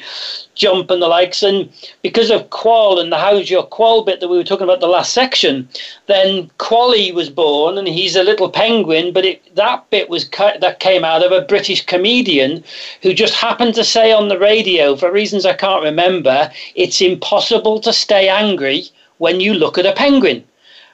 [0.56, 1.44] jump and the likes.
[1.44, 1.70] And
[2.02, 4.88] because of qual and the how's your qual bit that we were talking about the
[4.88, 5.70] last section
[6.08, 10.80] then quali was born and he's a little penguin but it, that bit was that
[10.80, 12.64] came out of a british comedian
[13.02, 17.80] who just happened to say on the radio for reasons i can't remember it's impossible
[17.80, 18.84] to stay angry
[19.20, 20.44] when you look at a penguin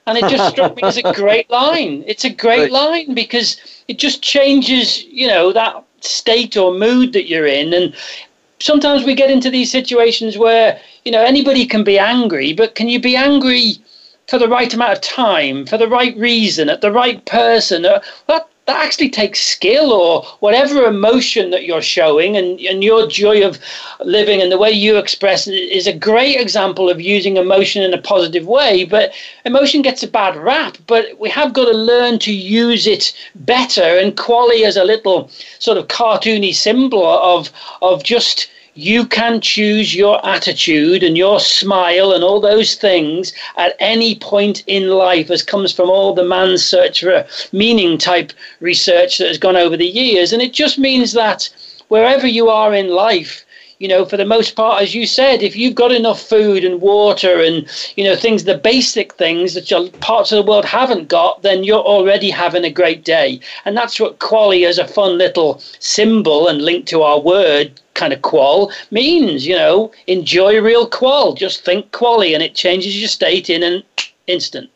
[0.09, 2.03] And it just struck me as a great line.
[2.07, 7.27] It's a great line because it just changes, you know, that state or mood that
[7.27, 7.73] you're in.
[7.73, 7.95] And
[8.59, 12.89] sometimes we get into these situations where, you know, anybody can be angry, but can
[12.89, 13.77] you be angry
[14.27, 17.85] for the right amount of time, for the right reason, at the right person?
[17.85, 23.07] Uh, that that actually takes skill or whatever emotion that you're showing and, and your
[23.07, 23.57] joy of
[24.05, 27.95] living and the way you express it is a great example of using emotion in
[27.95, 28.85] a positive way.
[28.85, 29.11] But
[29.43, 33.97] emotion gets a bad rap but we have got to learn to use it better.
[33.97, 37.51] And quali is a little sort of cartoony symbol of
[37.81, 38.49] of just
[38.79, 44.63] you can choose your attitude and your smile and all those things at any point
[44.67, 49.37] in life, as comes from all the man's search for meaning type research that has
[49.37, 50.31] gone over the years.
[50.31, 51.49] And it just means that
[51.89, 53.45] wherever you are in life,
[53.79, 56.79] you know, for the most part, as you said, if you've got enough food and
[56.79, 57.67] water and,
[57.97, 61.79] you know, things, the basic things that parts of the world haven't got, then you're
[61.79, 63.41] already having a great day.
[63.65, 68.13] And that's what quali as a fun little symbol and link to our word kind
[68.13, 71.33] of qual means, you know, enjoy real qual.
[71.33, 73.83] Just think quali and it changes your state in an
[74.27, 74.69] instant.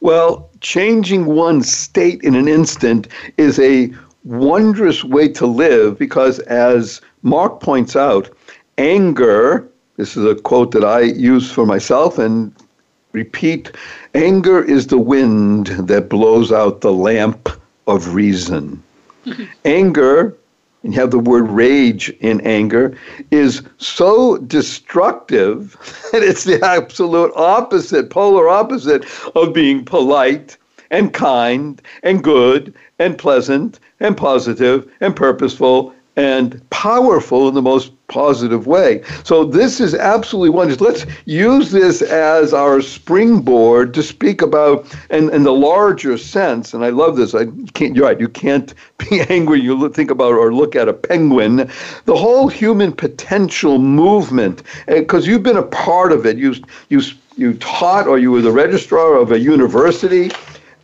[0.00, 3.92] Well, changing one's state in an instant is a
[4.24, 8.30] wondrous way to live because, as Mark points out,
[8.76, 9.66] anger,
[9.96, 12.54] this is a quote that I use for myself and
[13.12, 13.72] repeat
[14.14, 17.48] anger is the wind that blows out the lamp
[17.88, 18.80] of reason.
[19.64, 20.36] anger,
[20.82, 22.96] and you have the word rage in anger,
[23.30, 25.76] is so destructive
[26.12, 29.04] that it's the absolute opposite, polar opposite
[29.34, 30.56] of being polite
[30.90, 37.92] and kind and good and pleasant and positive and purposeful and powerful in the most
[38.08, 39.02] positive way.
[39.22, 40.88] So this is absolutely wonderful.
[40.88, 46.74] Let's use this as our springboard to speak about and in the larger sense.
[46.74, 47.36] And I love this.
[47.36, 47.94] I can't.
[47.94, 48.18] You're right.
[48.18, 49.60] You can't be angry.
[49.60, 51.70] You think about or look at a penguin.
[52.06, 56.36] The whole human potential movement, eh, because you've been a part of it.
[56.36, 56.56] You
[56.88, 57.00] you
[57.36, 60.32] you taught or you were the registrar of a university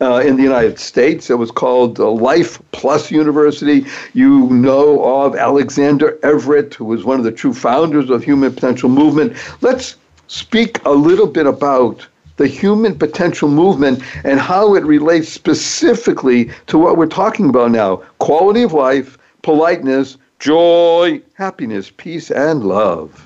[0.01, 1.29] uh, in the United States.
[1.29, 3.85] It was called uh, Life Plus University.
[4.13, 8.89] You know of Alexander Everett, who was one of the true founders of Human Potential
[8.89, 9.37] Movement.
[9.61, 9.95] Let's
[10.27, 16.77] speak a little bit about the human potential movement and how it relates specifically to
[16.77, 23.24] what we're talking about now quality of life, politeness, joy, happiness, peace, and love.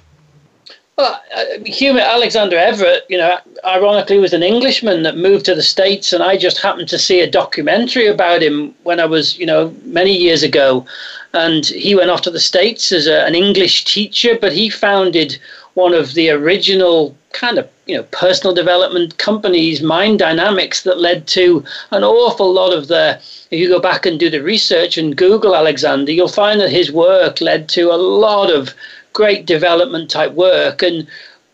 [1.00, 5.64] Well, uh, human Alexander Everett, you know, ironically was an Englishman that moved to the
[5.64, 9.46] States, and I just happened to see a documentary about him when I was, you
[9.46, 10.86] know, many years ago.
[11.32, 15.40] And he went off to the States as a, an English teacher, but he founded
[15.76, 21.28] one of the original kind of, you know, personal development companies, Mind Dynamics, that led
[21.28, 23.22] to an awful lot of the.
[23.52, 26.92] If you go back and do the research and Google Alexander, you'll find that his
[26.92, 28.76] work led to a lot of
[29.14, 30.82] great development type work.
[30.82, 31.08] And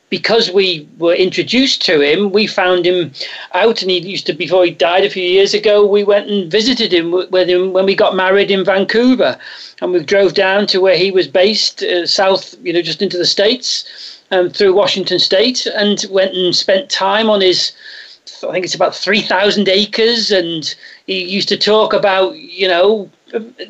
[0.10, 3.12] because we were introduced to him, we found him
[3.54, 6.52] out, and he used to, before he died a few years ago, we went and
[6.52, 9.38] visited him with him when we got married in Vancouver.
[9.82, 13.18] And we drove down to where he was based, uh, south, you know, just into
[13.18, 13.84] the States,
[14.32, 17.72] um, through Washington State, and went and spent time on his.
[18.48, 20.76] I think it's about 3,000 acres, and
[21.08, 23.10] he used to talk about, you know,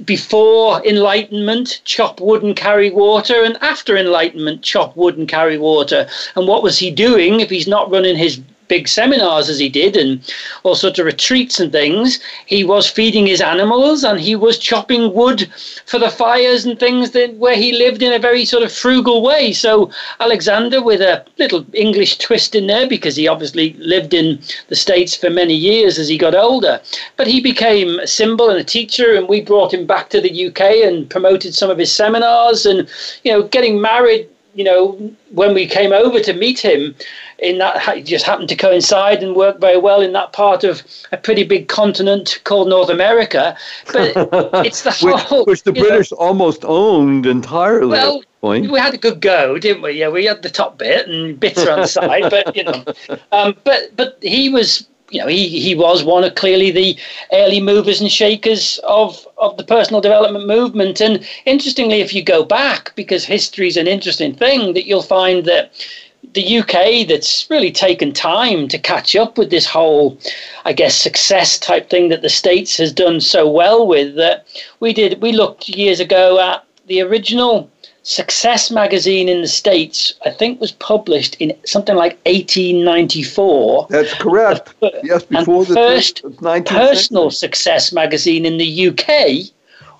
[0.04, 6.08] before enlightenment chop wood and carry water and after enlightenment chop wood and carry water.
[6.36, 9.96] And what was he doing if he's not running his big seminars as he did
[9.96, 10.22] and
[10.64, 15.14] all sorts of retreats and things, he was feeding his animals and he was chopping
[15.14, 15.50] wood
[15.86, 19.22] for the fires and things that where he lived in a very sort of frugal
[19.22, 19.52] way.
[19.54, 24.76] So Alexander, with a little English twist in there, because he obviously lived in the
[24.76, 26.82] States for many years as he got older,
[27.18, 30.48] but he became a symbol and a teacher, and we brought him back to the
[30.48, 32.88] UK and promoted some of his seminars and
[33.24, 34.94] you know getting married you know,
[35.32, 36.96] when we came over to meet him,
[37.40, 40.82] in that it just happened to coincide and work very well in that part of
[41.12, 43.58] a pretty big continent called North America.
[43.92, 44.14] But
[44.66, 47.90] it's the whole which, which the British know, almost owned entirely.
[47.90, 49.92] Well, we had a good go, didn't we?
[49.94, 52.84] Yeah, we had the top bit and bits on the side, but you know,
[53.32, 56.98] um, but but he was you know, he, he was one of clearly the
[57.32, 61.00] early movers and shakers of, of the personal development movement.
[61.00, 65.46] And interestingly, if you go back, because history is an interesting thing, that you'll find
[65.46, 65.72] that
[66.36, 70.18] the UK that's really taken time to catch up with this whole,
[70.66, 74.46] I guess, success type thing that the States has done so well with that
[74.80, 75.22] we did.
[75.22, 77.70] We looked years ago at the original
[78.06, 83.88] Success magazine in the States, I think, was published in something like 1894.
[83.90, 84.76] That's correct.
[85.02, 86.22] yes, before the first
[86.68, 89.52] personal success magazine in the UK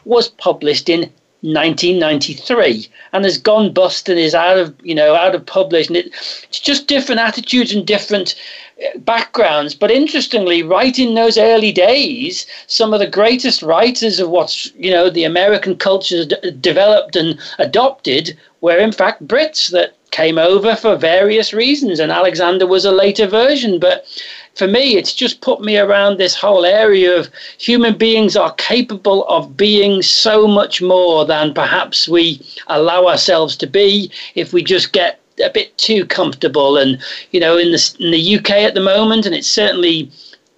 [0.06, 1.12] was published in
[1.54, 5.98] 1993 and has gone bust and is out of you know out of publish and
[5.98, 8.36] it, it's just different attitudes and different
[8.84, 9.76] uh, backgrounds.
[9.76, 14.92] But interestingly right in those early days some of the greatest writers of what's you
[14.92, 20.78] know the american culture d- developed and adopted were in fact brits that came over
[20.78, 22.00] for various reasons.
[22.00, 23.80] And alexander was a later version.
[23.80, 24.06] But
[24.56, 29.26] for me, it's just put me around this whole area of human beings are capable
[29.28, 34.94] of being so much more than perhaps we allow ourselves to be if we just
[34.94, 36.78] get a bit too comfortable.
[36.78, 37.02] And,
[37.32, 40.10] you know, in the, in the UK at the moment, and it's certainly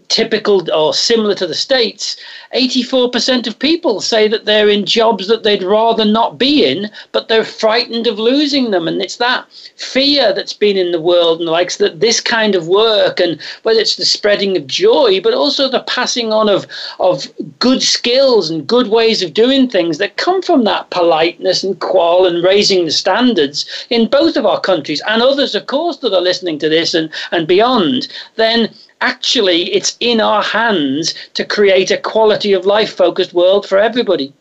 [0.10, 2.18] typical or similar to the States,
[2.54, 7.28] 84% of people say that they're in jobs that they'd rather not be in, but
[7.28, 8.88] they're frightened of losing them.
[8.88, 9.46] And it's that
[9.76, 13.40] fear that's been in the world and the likes that this kind of work, and
[13.64, 16.66] whether it's the spreading of joy, but also the passing on of,
[17.00, 17.28] of
[17.60, 22.26] good skills and good ways of doing things that come from that politeness and qual
[22.26, 26.22] and raising the standards in both of our countries and others, of course, that are
[26.22, 31.98] listening to this and, and beyond, then actually it's in our hands to create a
[31.98, 34.34] quality of life focused world for everybody.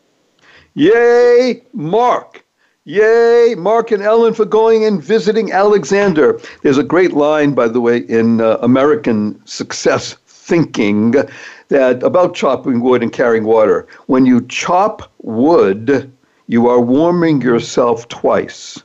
[0.75, 2.45] Yay, Mark.
[2.85, 6.39] Yay, Mark and Ellen for going and visiting Alexander.
[6.63, 11.15] There's a great line, by the way, in uh, American Success Thinking
[11.69, 13.89] that about chopping wood and carrying water.
[14.07, 16.09] When you chop wood,
[16.47, 18.81] you are warming yourself twice.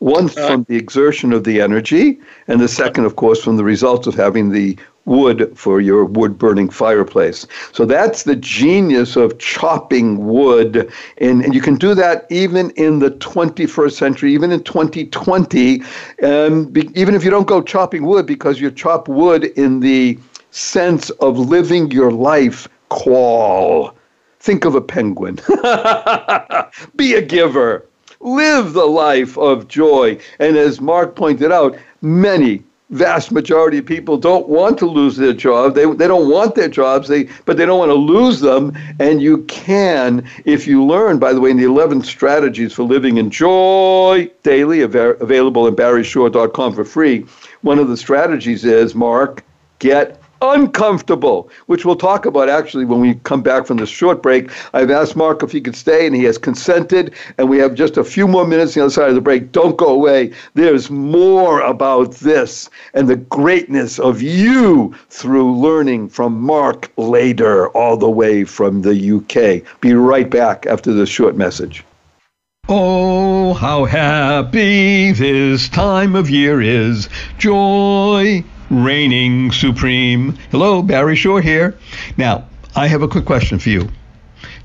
[0.00, 4.06] One from the exertion of the energy, and the second, of course, from the result
[4.06, 7.46] of having the wood for your wood burning fireplace.
[7.72, 10.92] So that's the genius of chopping wood.
[11.18, 15.82] And, and you can do that even in the 21st century, even in 2020,
[16.22, 20.18] um, be, even if you don't go chopping wood, because you chop wood in the
[20.50, 23.94] sense of living your life qual.
[24.40, 25.36] Think of a penguin.
[26.96, 27.86] Be a giver.
[28.20, 30.18] Live the life of joy.
[30.38, 32.62] And as Mark pointed out, many
[32.92, 35.74] vast majority of people don't want to lose their job.
[35.74, 38.76] They, they don't want their jobs, they, but they don't want to lose them.
[39.00, 43.16] And you can, if you learn, by the way, in the 11 strategies for living
[43.16, 47.26] in joy daily, av- available at barryshore.com for free.
[47.62, 49.42] One of the strategies is, Mark,
[49.78, 54.50] get uncomfortable, which we'll talk about actually when we come back from this short break.
[54.74, 57.14] I've asked Mark if he could stay, and he has consented.
[57.38, 59.52] And we have just a few more minutes on the other side of the break.
[59.52, 60.32] Don't go away.
[60.54, 67.96] There's more about this and the greatness of you through learning from Mark later, all
[67.96, 69.80] the way from the UK.
[69.80, 71.84] Be right back after this short message.
[72.68, 77.08] Oh, how happy this time of year is.
[77.38, 80.32] Joy reigning supreme.
[80.50, 81.76] Hello, Barry Shore here.
[82.16, 83.90] Now, I have a quick question for you.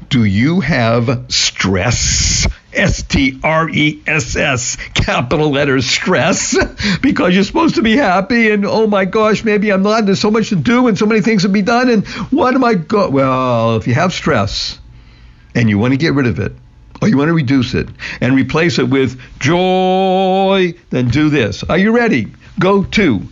[0.09, 2.47] Do you have stress?
[2.71, 6.55] S T R E S S, capital letters stress,
[7.01, 10.05] because you're supposed to be happy and oh my gosh, maybe I'm not.
[10.05, 11.89] There's so much to do and so many things to be done.
[11.89, 13.09] And what am I go?
[13.09, 14.79] Well, if you have stress
[15.55, 16.53] and you want to get rid of it,
[17.01, 17.89] or you want to reduce it
[18.21, 21.63] and replace it with joy, then do this.
[21.63, 22.31] Are you ready?
[22.59, 23.27] Go to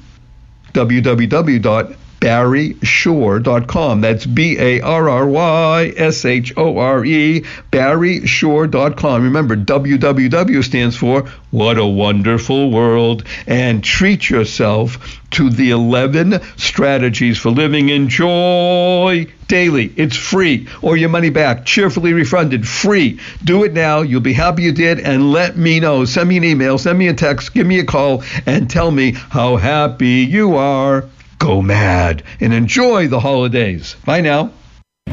[0.76, 1.95] www
[2.26, 4.01] www.barryshore.com.
[4.01, 9.23] That's B A R R Y S H O R E, barryshore.com.
[9.23, 11.21] Remember, www stands for
[11.51, 13.23] What a Wonderful World.
[13.45, 19.93] And treat yourself to the 11 strategies for living in joy daily.
[19.95, 23.19] It's free, or your money back, cheerfully refunded, free.
[23.43, 24.01] Do it now.
[24.01, 26.05] You'll be happy you did, and let me know.
[26.05, 29.11] Send me an email, send me a text, give me a call, and tell me
[29.11, 31.05] how happy you are.
[31.39, 33.95] Go mad and enjoy the holidays.
[34.05, 34.51] Bye now.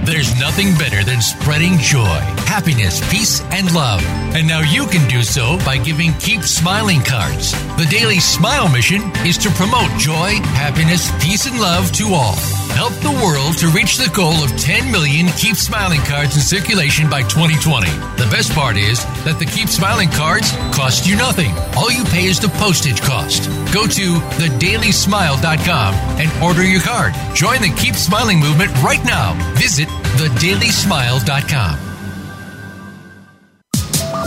[0.01, 2.18] There's nothing better than spreading joy,
[2.49, 4.03] happiness, peace, and love.
[4.34, 7.53] And now you can do so by giving Keep Smiling cards.
[7.76, 12.34] The Daily Smile mission is to promote joy, happiness, peace, and love to all.
[12.72, 17.09] Help the world to reach the goal of 10 million Keep Smiling cards in circulation
[17.09, 17.86] by 2020.
[18.16, 21.53] The best part is that the Keep Smiling cards cost you nothing.
[21.76, 23.47] All you pay is the postage cost.
[23.72, 27.14] Go to thedailysmile.com and order your card.
[27.36, 29.36] Join the Keep Smiling movement right now.
[29.61, 31.78] Visit thedailysmile.com.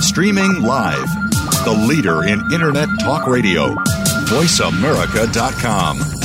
[0.02, 1.08] Streaming live.
[1.64, 3.76] The leader in Internet talk radio.
[4.26, 6.25] VoiceAmerica.com.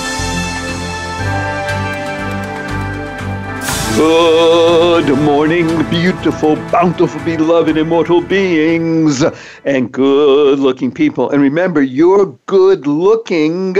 [3.97, 9.21] Good morning, beautiful, bountiful, beloved, immortal beings,
[9.65, 11.29] and good looking people.
[11.29, 13.75] And remember, you're good looking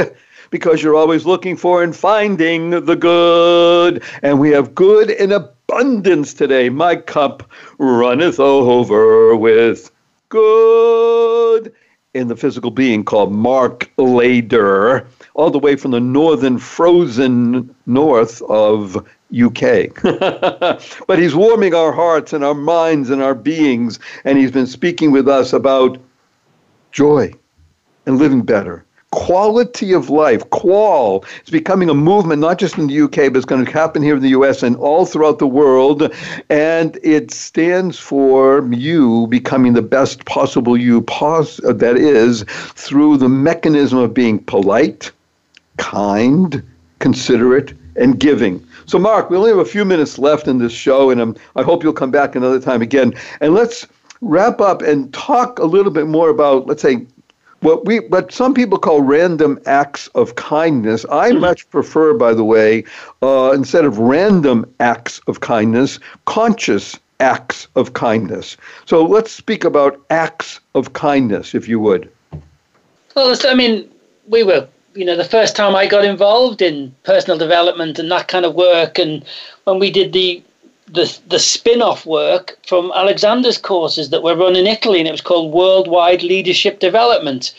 [0.50, 4.04] because you're always looking for and finding the good.
[4.22, 6.68] And we have good in abundance today.
[6.68, 9.92] My cup runneth over with
[10.28, 11.74] good
[12.14, 18.42] in the physical being called Mark Layder, all the way from the northern frozen north
[18.44, 19.94] of UK.
[21.08, 25.12] but he's warming our hearts and our minds and our beings, and he's been speaking
[25.12, 25.98] with us about
[26.92, 27.34] joy
[28.06, 28.86] and living better.
[29.12, 33.46] Quality of life, qual, is becoming a movement not just in the UK, but it's
[33.46, 36.14] going to happen here in the US and all throughout the world.
[36.50, 43.28] And it stands for you becoming the best possible you pos- that is through the
[43.28, 45.12] mechanism of being polite,
[45.76, 46.64] kind,
[47.00, 48.66] considerate, and giving.
[48.86, 51.64] So, Mark, we only have a few minutes left in this show, and um, I
[51.64, 53.14] hope you'll come back another time again.
[53.40, 53.88] And let's
[54.22, 57.06] wrap up and talk a little bit more about, let's say,
[57.62, 61.06] what we what some people call random acts of kindness.
[61.12, 61.42] I mm-hmm.
[61.42, 62.84] much prefer, by the way,
[63.22, 68.58] uh, instead of random acts of kindness, conscious acts of kindness.
[68.86, 72.10] So let's speak about acts of kindness, if you would.
[73.16, 73.90] Well, I mean,
[74.28, 78.28] we were you know the first time I got involved in personal development and that
[78.28, 79.24] kind of work, and
[79.64, 80.44] when we did the
[80.88, 85.22] the the spin-off work from Alexander's courses that were run in Italy, and it was
[85.22, 87.54] called Worldwide Leadership Development.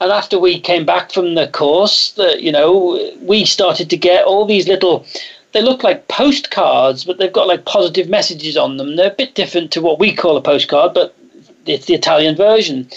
[0.00, 4.24] And after we came back from the course, that you know, we started to get
[4.24, 5.04] all these little.
[5.52, 8.96] They look like postcards, but they've got like positive messages on them.
[8.96, 11.16] They're a bit different to what we call a postcard, but
[11.68, 12.88] it's the Italian version.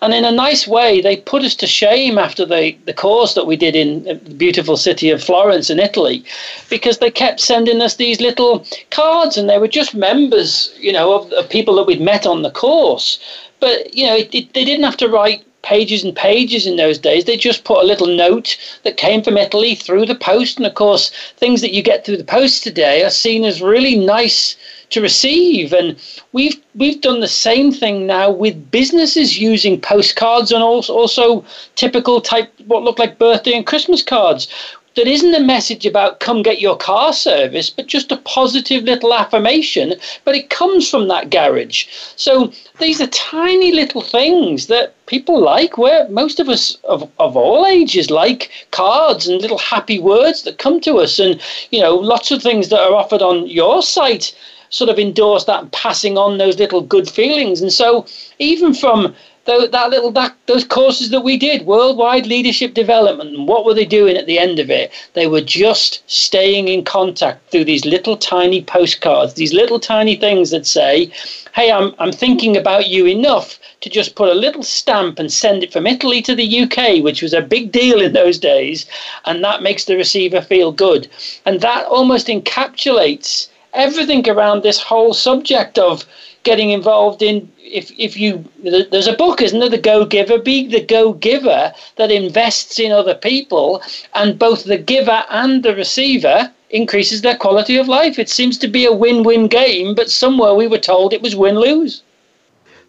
[0.00, 3.46] And in a nice way, they put us to shame after the, the course that
[3.46, 6.24] we did in uh, the beautiful city of Florence in Italy,
[6.70, 11.14] because they kept sending us these little cards and they were just members, you know,
[11.14, 13.18] of, of people that we'd met on the course.
[13.58, 16.98] But, you know, it, it, they didn't have to write pages and pages in those
[16.98, 17.24] days.
[17.24, 20.56] They just put a little note that came from Italy through the post.
[20.56, 23.96] And of course, things that you get through the post today are seen as really
[23.96, 24.56] nice
[24.90, 25.72] to receive.
[25.72, 25.96] And
[26.32, 32.20] we've we've done the same thing now with businesses using postcards and also, also typical
[32.20, 34.48] type what look like birthday and Christmas cards.
[34.96, 39.14] That isn't a message about come get your car service, but just a positive little
[39.14, 39.94] affirmation.
[40.24, 41.86] But it comes from that garage.
[42.16, 47.36] So these are tiny little things that people like, where most of us of, of
[47.36, 51.20] all ages like cards and little happy words that come to us.
[51.20, 54.34] And, you know, lots of things that are offered on your site
[54.70, 57.60] sort of endorse that passing on those little good feelings.
[57.60, 58.06] And so
[58.38, 59.14] even from
[59.48, 63.86] that little that those courses that we did, worldwide leadership development, and what were they
[63.86, 64.92] doing at the end of it?
[65.14, 70.50] They were just staying in contact through these little tiny postcards, these little tiny things
[70.50, 71.10] that say,
[71.54, 75.62] "Hey, I'm I'm thinking about you enough to just put a little stamp and send
[75.62, 78.84] it from Italy to the UK, which was a big deal in those days,
[79.24, 81.08] and that makes the receiver feel good,
[81.46, 83.48] and that almost encapsulates."
[83.78, 86.04] Everything around this whole subject of
[86.42, 88.44] getting involved in if if you
[88.90, 89.68] there's a book isn't there?
[89.68, 93.82] The go giver be the go giver that invests in other people
[94.14, 98.18] and both the giver and the receiver increases their quality of life.
[98.18, 102.02] It seems to be a win-win game but somewhere we were told it was win-lose.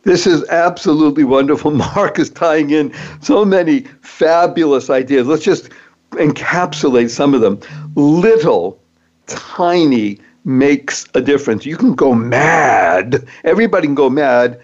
[0.03, 1.71] This is absolutely wonderful.
[1.95, 5.27] Mark is tying in so many fabulous ideas.
[5.27, 5.69] Let's just
[6.11, 7.59] encapsulate some of them.
[7.95, 8.81] Little
[9.27, 10.19] tiny
[10.49, 11.65] makes a difference.
[11.65, 13.25] You can go mad.
[13.43, 14.59] Everybody can go mad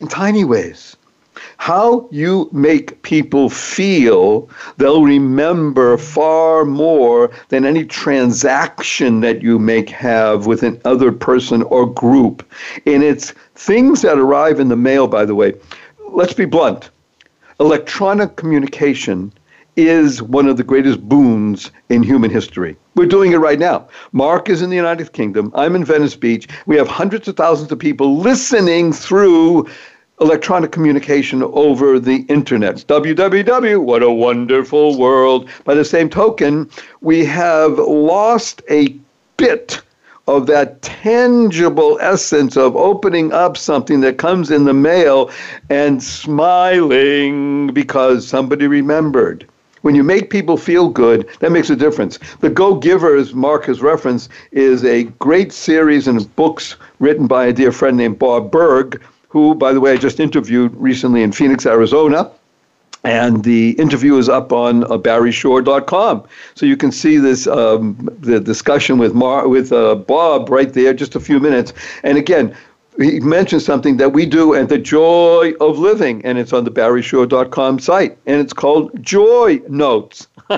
[0.00, 0.96] in tiny ways.
[1.56, 9.88] How you make people feel, they'll remember far more than any transaction that you make
[9.90, 12.44] have with another person or group.
[12.86, 15.54] And it's things that arrive in the mail, by the way.
[16.08, 16.90] Let's be blunt.
[17.60, 19.32] Electronic communication
[19.76, 22.76] is one of the greatest boons in human history.
[22.94, 23.88] We're doing it right now.
[24.12, 25.52] Mark is in the United Kingdom.
[25.54, 26.48] I'm in Venice Beach.
[26.66, 29.68] We have hundreds of thousands of people listening through
[30.20, 32.76] electronic communication over the internet.
[32.76, 35.48] www, what a wonderful world.
[35.64, 36.68] By the same token,
[37.00, 38.94] we have lost a
[39.38, 39.80] bit
[40.26, 45.30] of that tangible essence of opening up something that comes in the mail
[45.70, 49.46] and smiling because somebody remembered.
[49.82, 52.18] When you make people feel good, that makes a difference.
[52.40, 57.52] The Go Givers, Mark has referenced, is a great series of books written by a
[57.52, 61.64] dear friend named Bob Burg, who, by the way, I just interviewed recently in Phoenix,
[61.64, 62.30] Arizona.
[63.02, 66.24] And the interview is up on uh, barryshore.com.
[66.54, 70.92] So you can see this um, the discussion with Mar- with uh, Bob right there,
[70.92, 71.72] just a few minutes.
[72.02, 72.54] And again,
[73.00, 76.70] he mentioned something that we do at the Joy of Living, and it's on the
[76.70, 80.28] barryshore.com site, and it's called Joy Notes.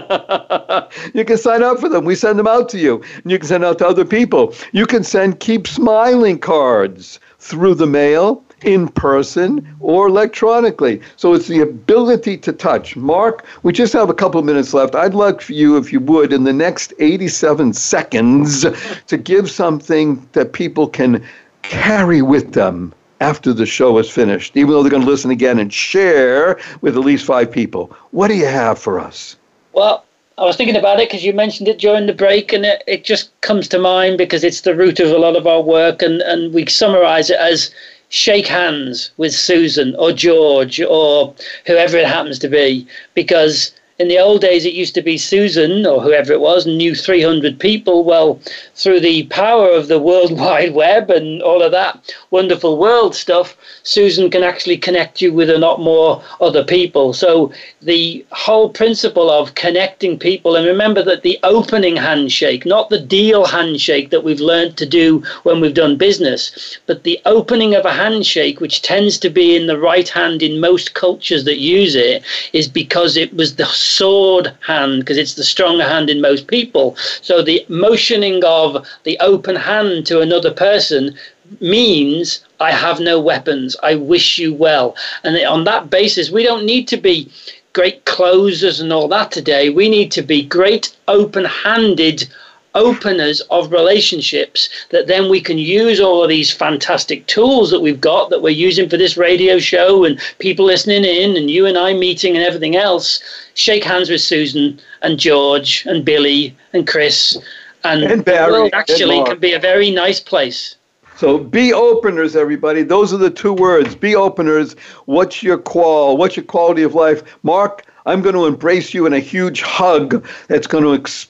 [1.15, 2.05] you can sign up for them.
[2.05, 3.03] We send them out to you.
[3.23, 4.55] And you can send out to other people.
[4.73, 11.01] You can send Keep Smiling cards through the mail in person or electronically.
[11.17, 12.97] So it's the ability to touch.
[12.97, 14.95] Mark, we just have a couple of minutes left.
[14.95, 18.65] I'd like for you, if you would, in the next 87 seconds,
[19.07, 21.25] to give something that people can
[21.63, 25.59] carry with them after the show is finished, even though they're going to listen again
[25.59, 27.95] and share with at least five people.
[28.11, 29.37] What do you have for us?
[29.73, 30.05] Well,
[30.39, 33.05] I was thinking about it because you mentioned it during the break, and it, it
[33.05, 36.21] just comes to mind because it's the root of a lot of our work, and,
[36.23, 37.73] and we summarize it as
[38.09, 41.35] shake hands with Susan or George or
[41.67, 45.87] whoever it happens to be because in the old days, it used to be Susan
[45.87, 48.05] or whoever it was knew 300 people.
[48.05, 48.41] Well,
[48.75, 53.57] through the power of the World Wide Web and all of that wonderful world stuff,
[53.83, 57.13] Susan can actually connect you with a lot more other people.
[57.13, 62.99] So the whole principle of connecting people, and remember that the opening handshake, not the
[62.99, 67.85] deal handshake that we've learned to do when we've done business, but the opening of
[67.85, 71.95] a handshake, which tends to be in the right hand in most cultures that use
[71.95, 72.23] it,
[72.53, 76.97] is because it was the sword hand because it's the stronger hand in most people.
[77.21, 81.17] So the motioning of the open hand to another person
[81.61, 83.77] means I have no weapons.
[83.83, 84.97] I wish you well.
[85.25, 87.31] And on that basis, we don't need to be
[87.73, 89.71] great closers and all that today.
[89.71, 92.29] We need to be great open handed
[92.75, 98.01] openers of relationships that then we can use all of these fantastic tools that we've
[98.01, 101.77] got that we're using for this radio show and people listening in and you and
[101.77, 103.23] I meeting and everything else.
[103.55, 107.39] Shake hands with Susan and George and Billy and Chris.
[107.85, 110.77] And, and Barry, the world actually can be a very nice place.
[111.17, 112.83] So be openers, everybody.
[112.83, 113.95] Those are the two words.
[113.95, 114.75] Be openers.
[115.05, 116.17] What's your qual?
[116.17, 117.23] What's your quality of life?
[117.43, 121.29] Mark, I'm going to embrace you in a huge hug that's going to ex-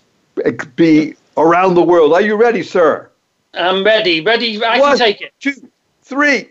[0.76, 2.12] be around the world.
[2.12, 3.10] Are you ready, sir?
[3.54, 4.20] I'm ready.
[4.20, 4.62] Ready.
[4.64, 5.32] I One, can take it.
[5.40, 5.54] Two,
[6.02, 6.48] three.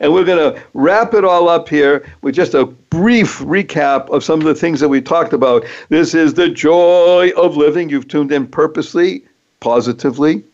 [0.00, 4.22] and we're going to wrap it all up here with just a brief recap of
[4.22, 5.64] some of the things that we talked about.
[5.88, 7.88] This is the joy of living.
[7.88, 9.24] You've tuned in purposely,
[9.60, 10.44] positively,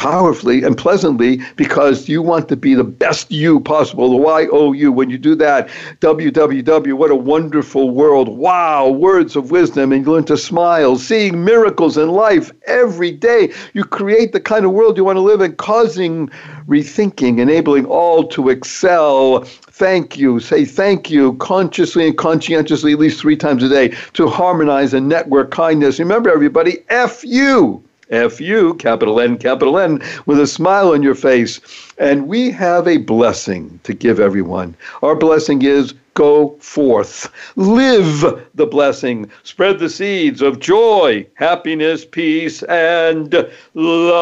[0.00, 4.72] powerfully and pleasantly because you want to be the best you possible, the Y O
[4.72, 4.90] U.
[4.90, 5.68] When you do that,
[6.00, 8.30] www, what a wonderful world.
[8.30, 13.52] Wow, words of wisdom, and you learn to smile, seeing miracles in life every day.
[13.74, 16.28] You create the kind of world you want to live in, causing
[16.66, 19.44] rethinking, enabling all to excel.
[19.44, 20.40] Thank you.
[20.40, 25.10] Say thank you consciously and conscientiously at least three times a day to harmonize and
[25.10, 25.98] network kindness.
[25.98, 27.84] Remember, everybody, F you.
[28.10, 31.60] F U, capital N, capital N, with a smile on your face.
[31.98, 34.76] And we have a blessing to give everyone.
[35.02, 42.62] Our blessing is go forth, live the blessing, spread the seeds of joy, happiness, peace,
[42.64, 43.32] and
[43.74, 44.20] love.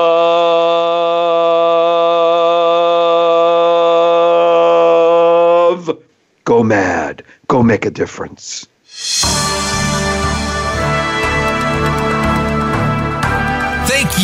[6.44, 8.68] Go mad, go make a difference.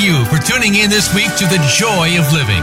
[0.05, 2.61] You for tuning in this week to The Joy of Living.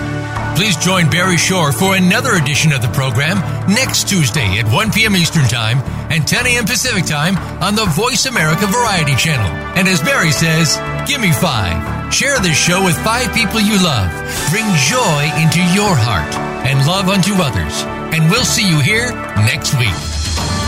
[0.56, 5.16] Please join Barry Shore for another edition of the program next Tuesday at 1 p.m.
[5.16, 5.80] Eastern Time
[6.12, 6.66] and 10 a.m.
[6.66, 9.50] Pacific Time on the Voice America Variety Channel.
[9.76, 10.78] And as Barry says,
[11.10, 12.14] give me five.
[12.14, 14.12] Share this show with five people you love.
[14.52, 16.36] Bring joy into your heart
[16.70, 17.82] and love unto others.
[18.14, 19.12] And we'll see you here
[19.50, 20.61] next week.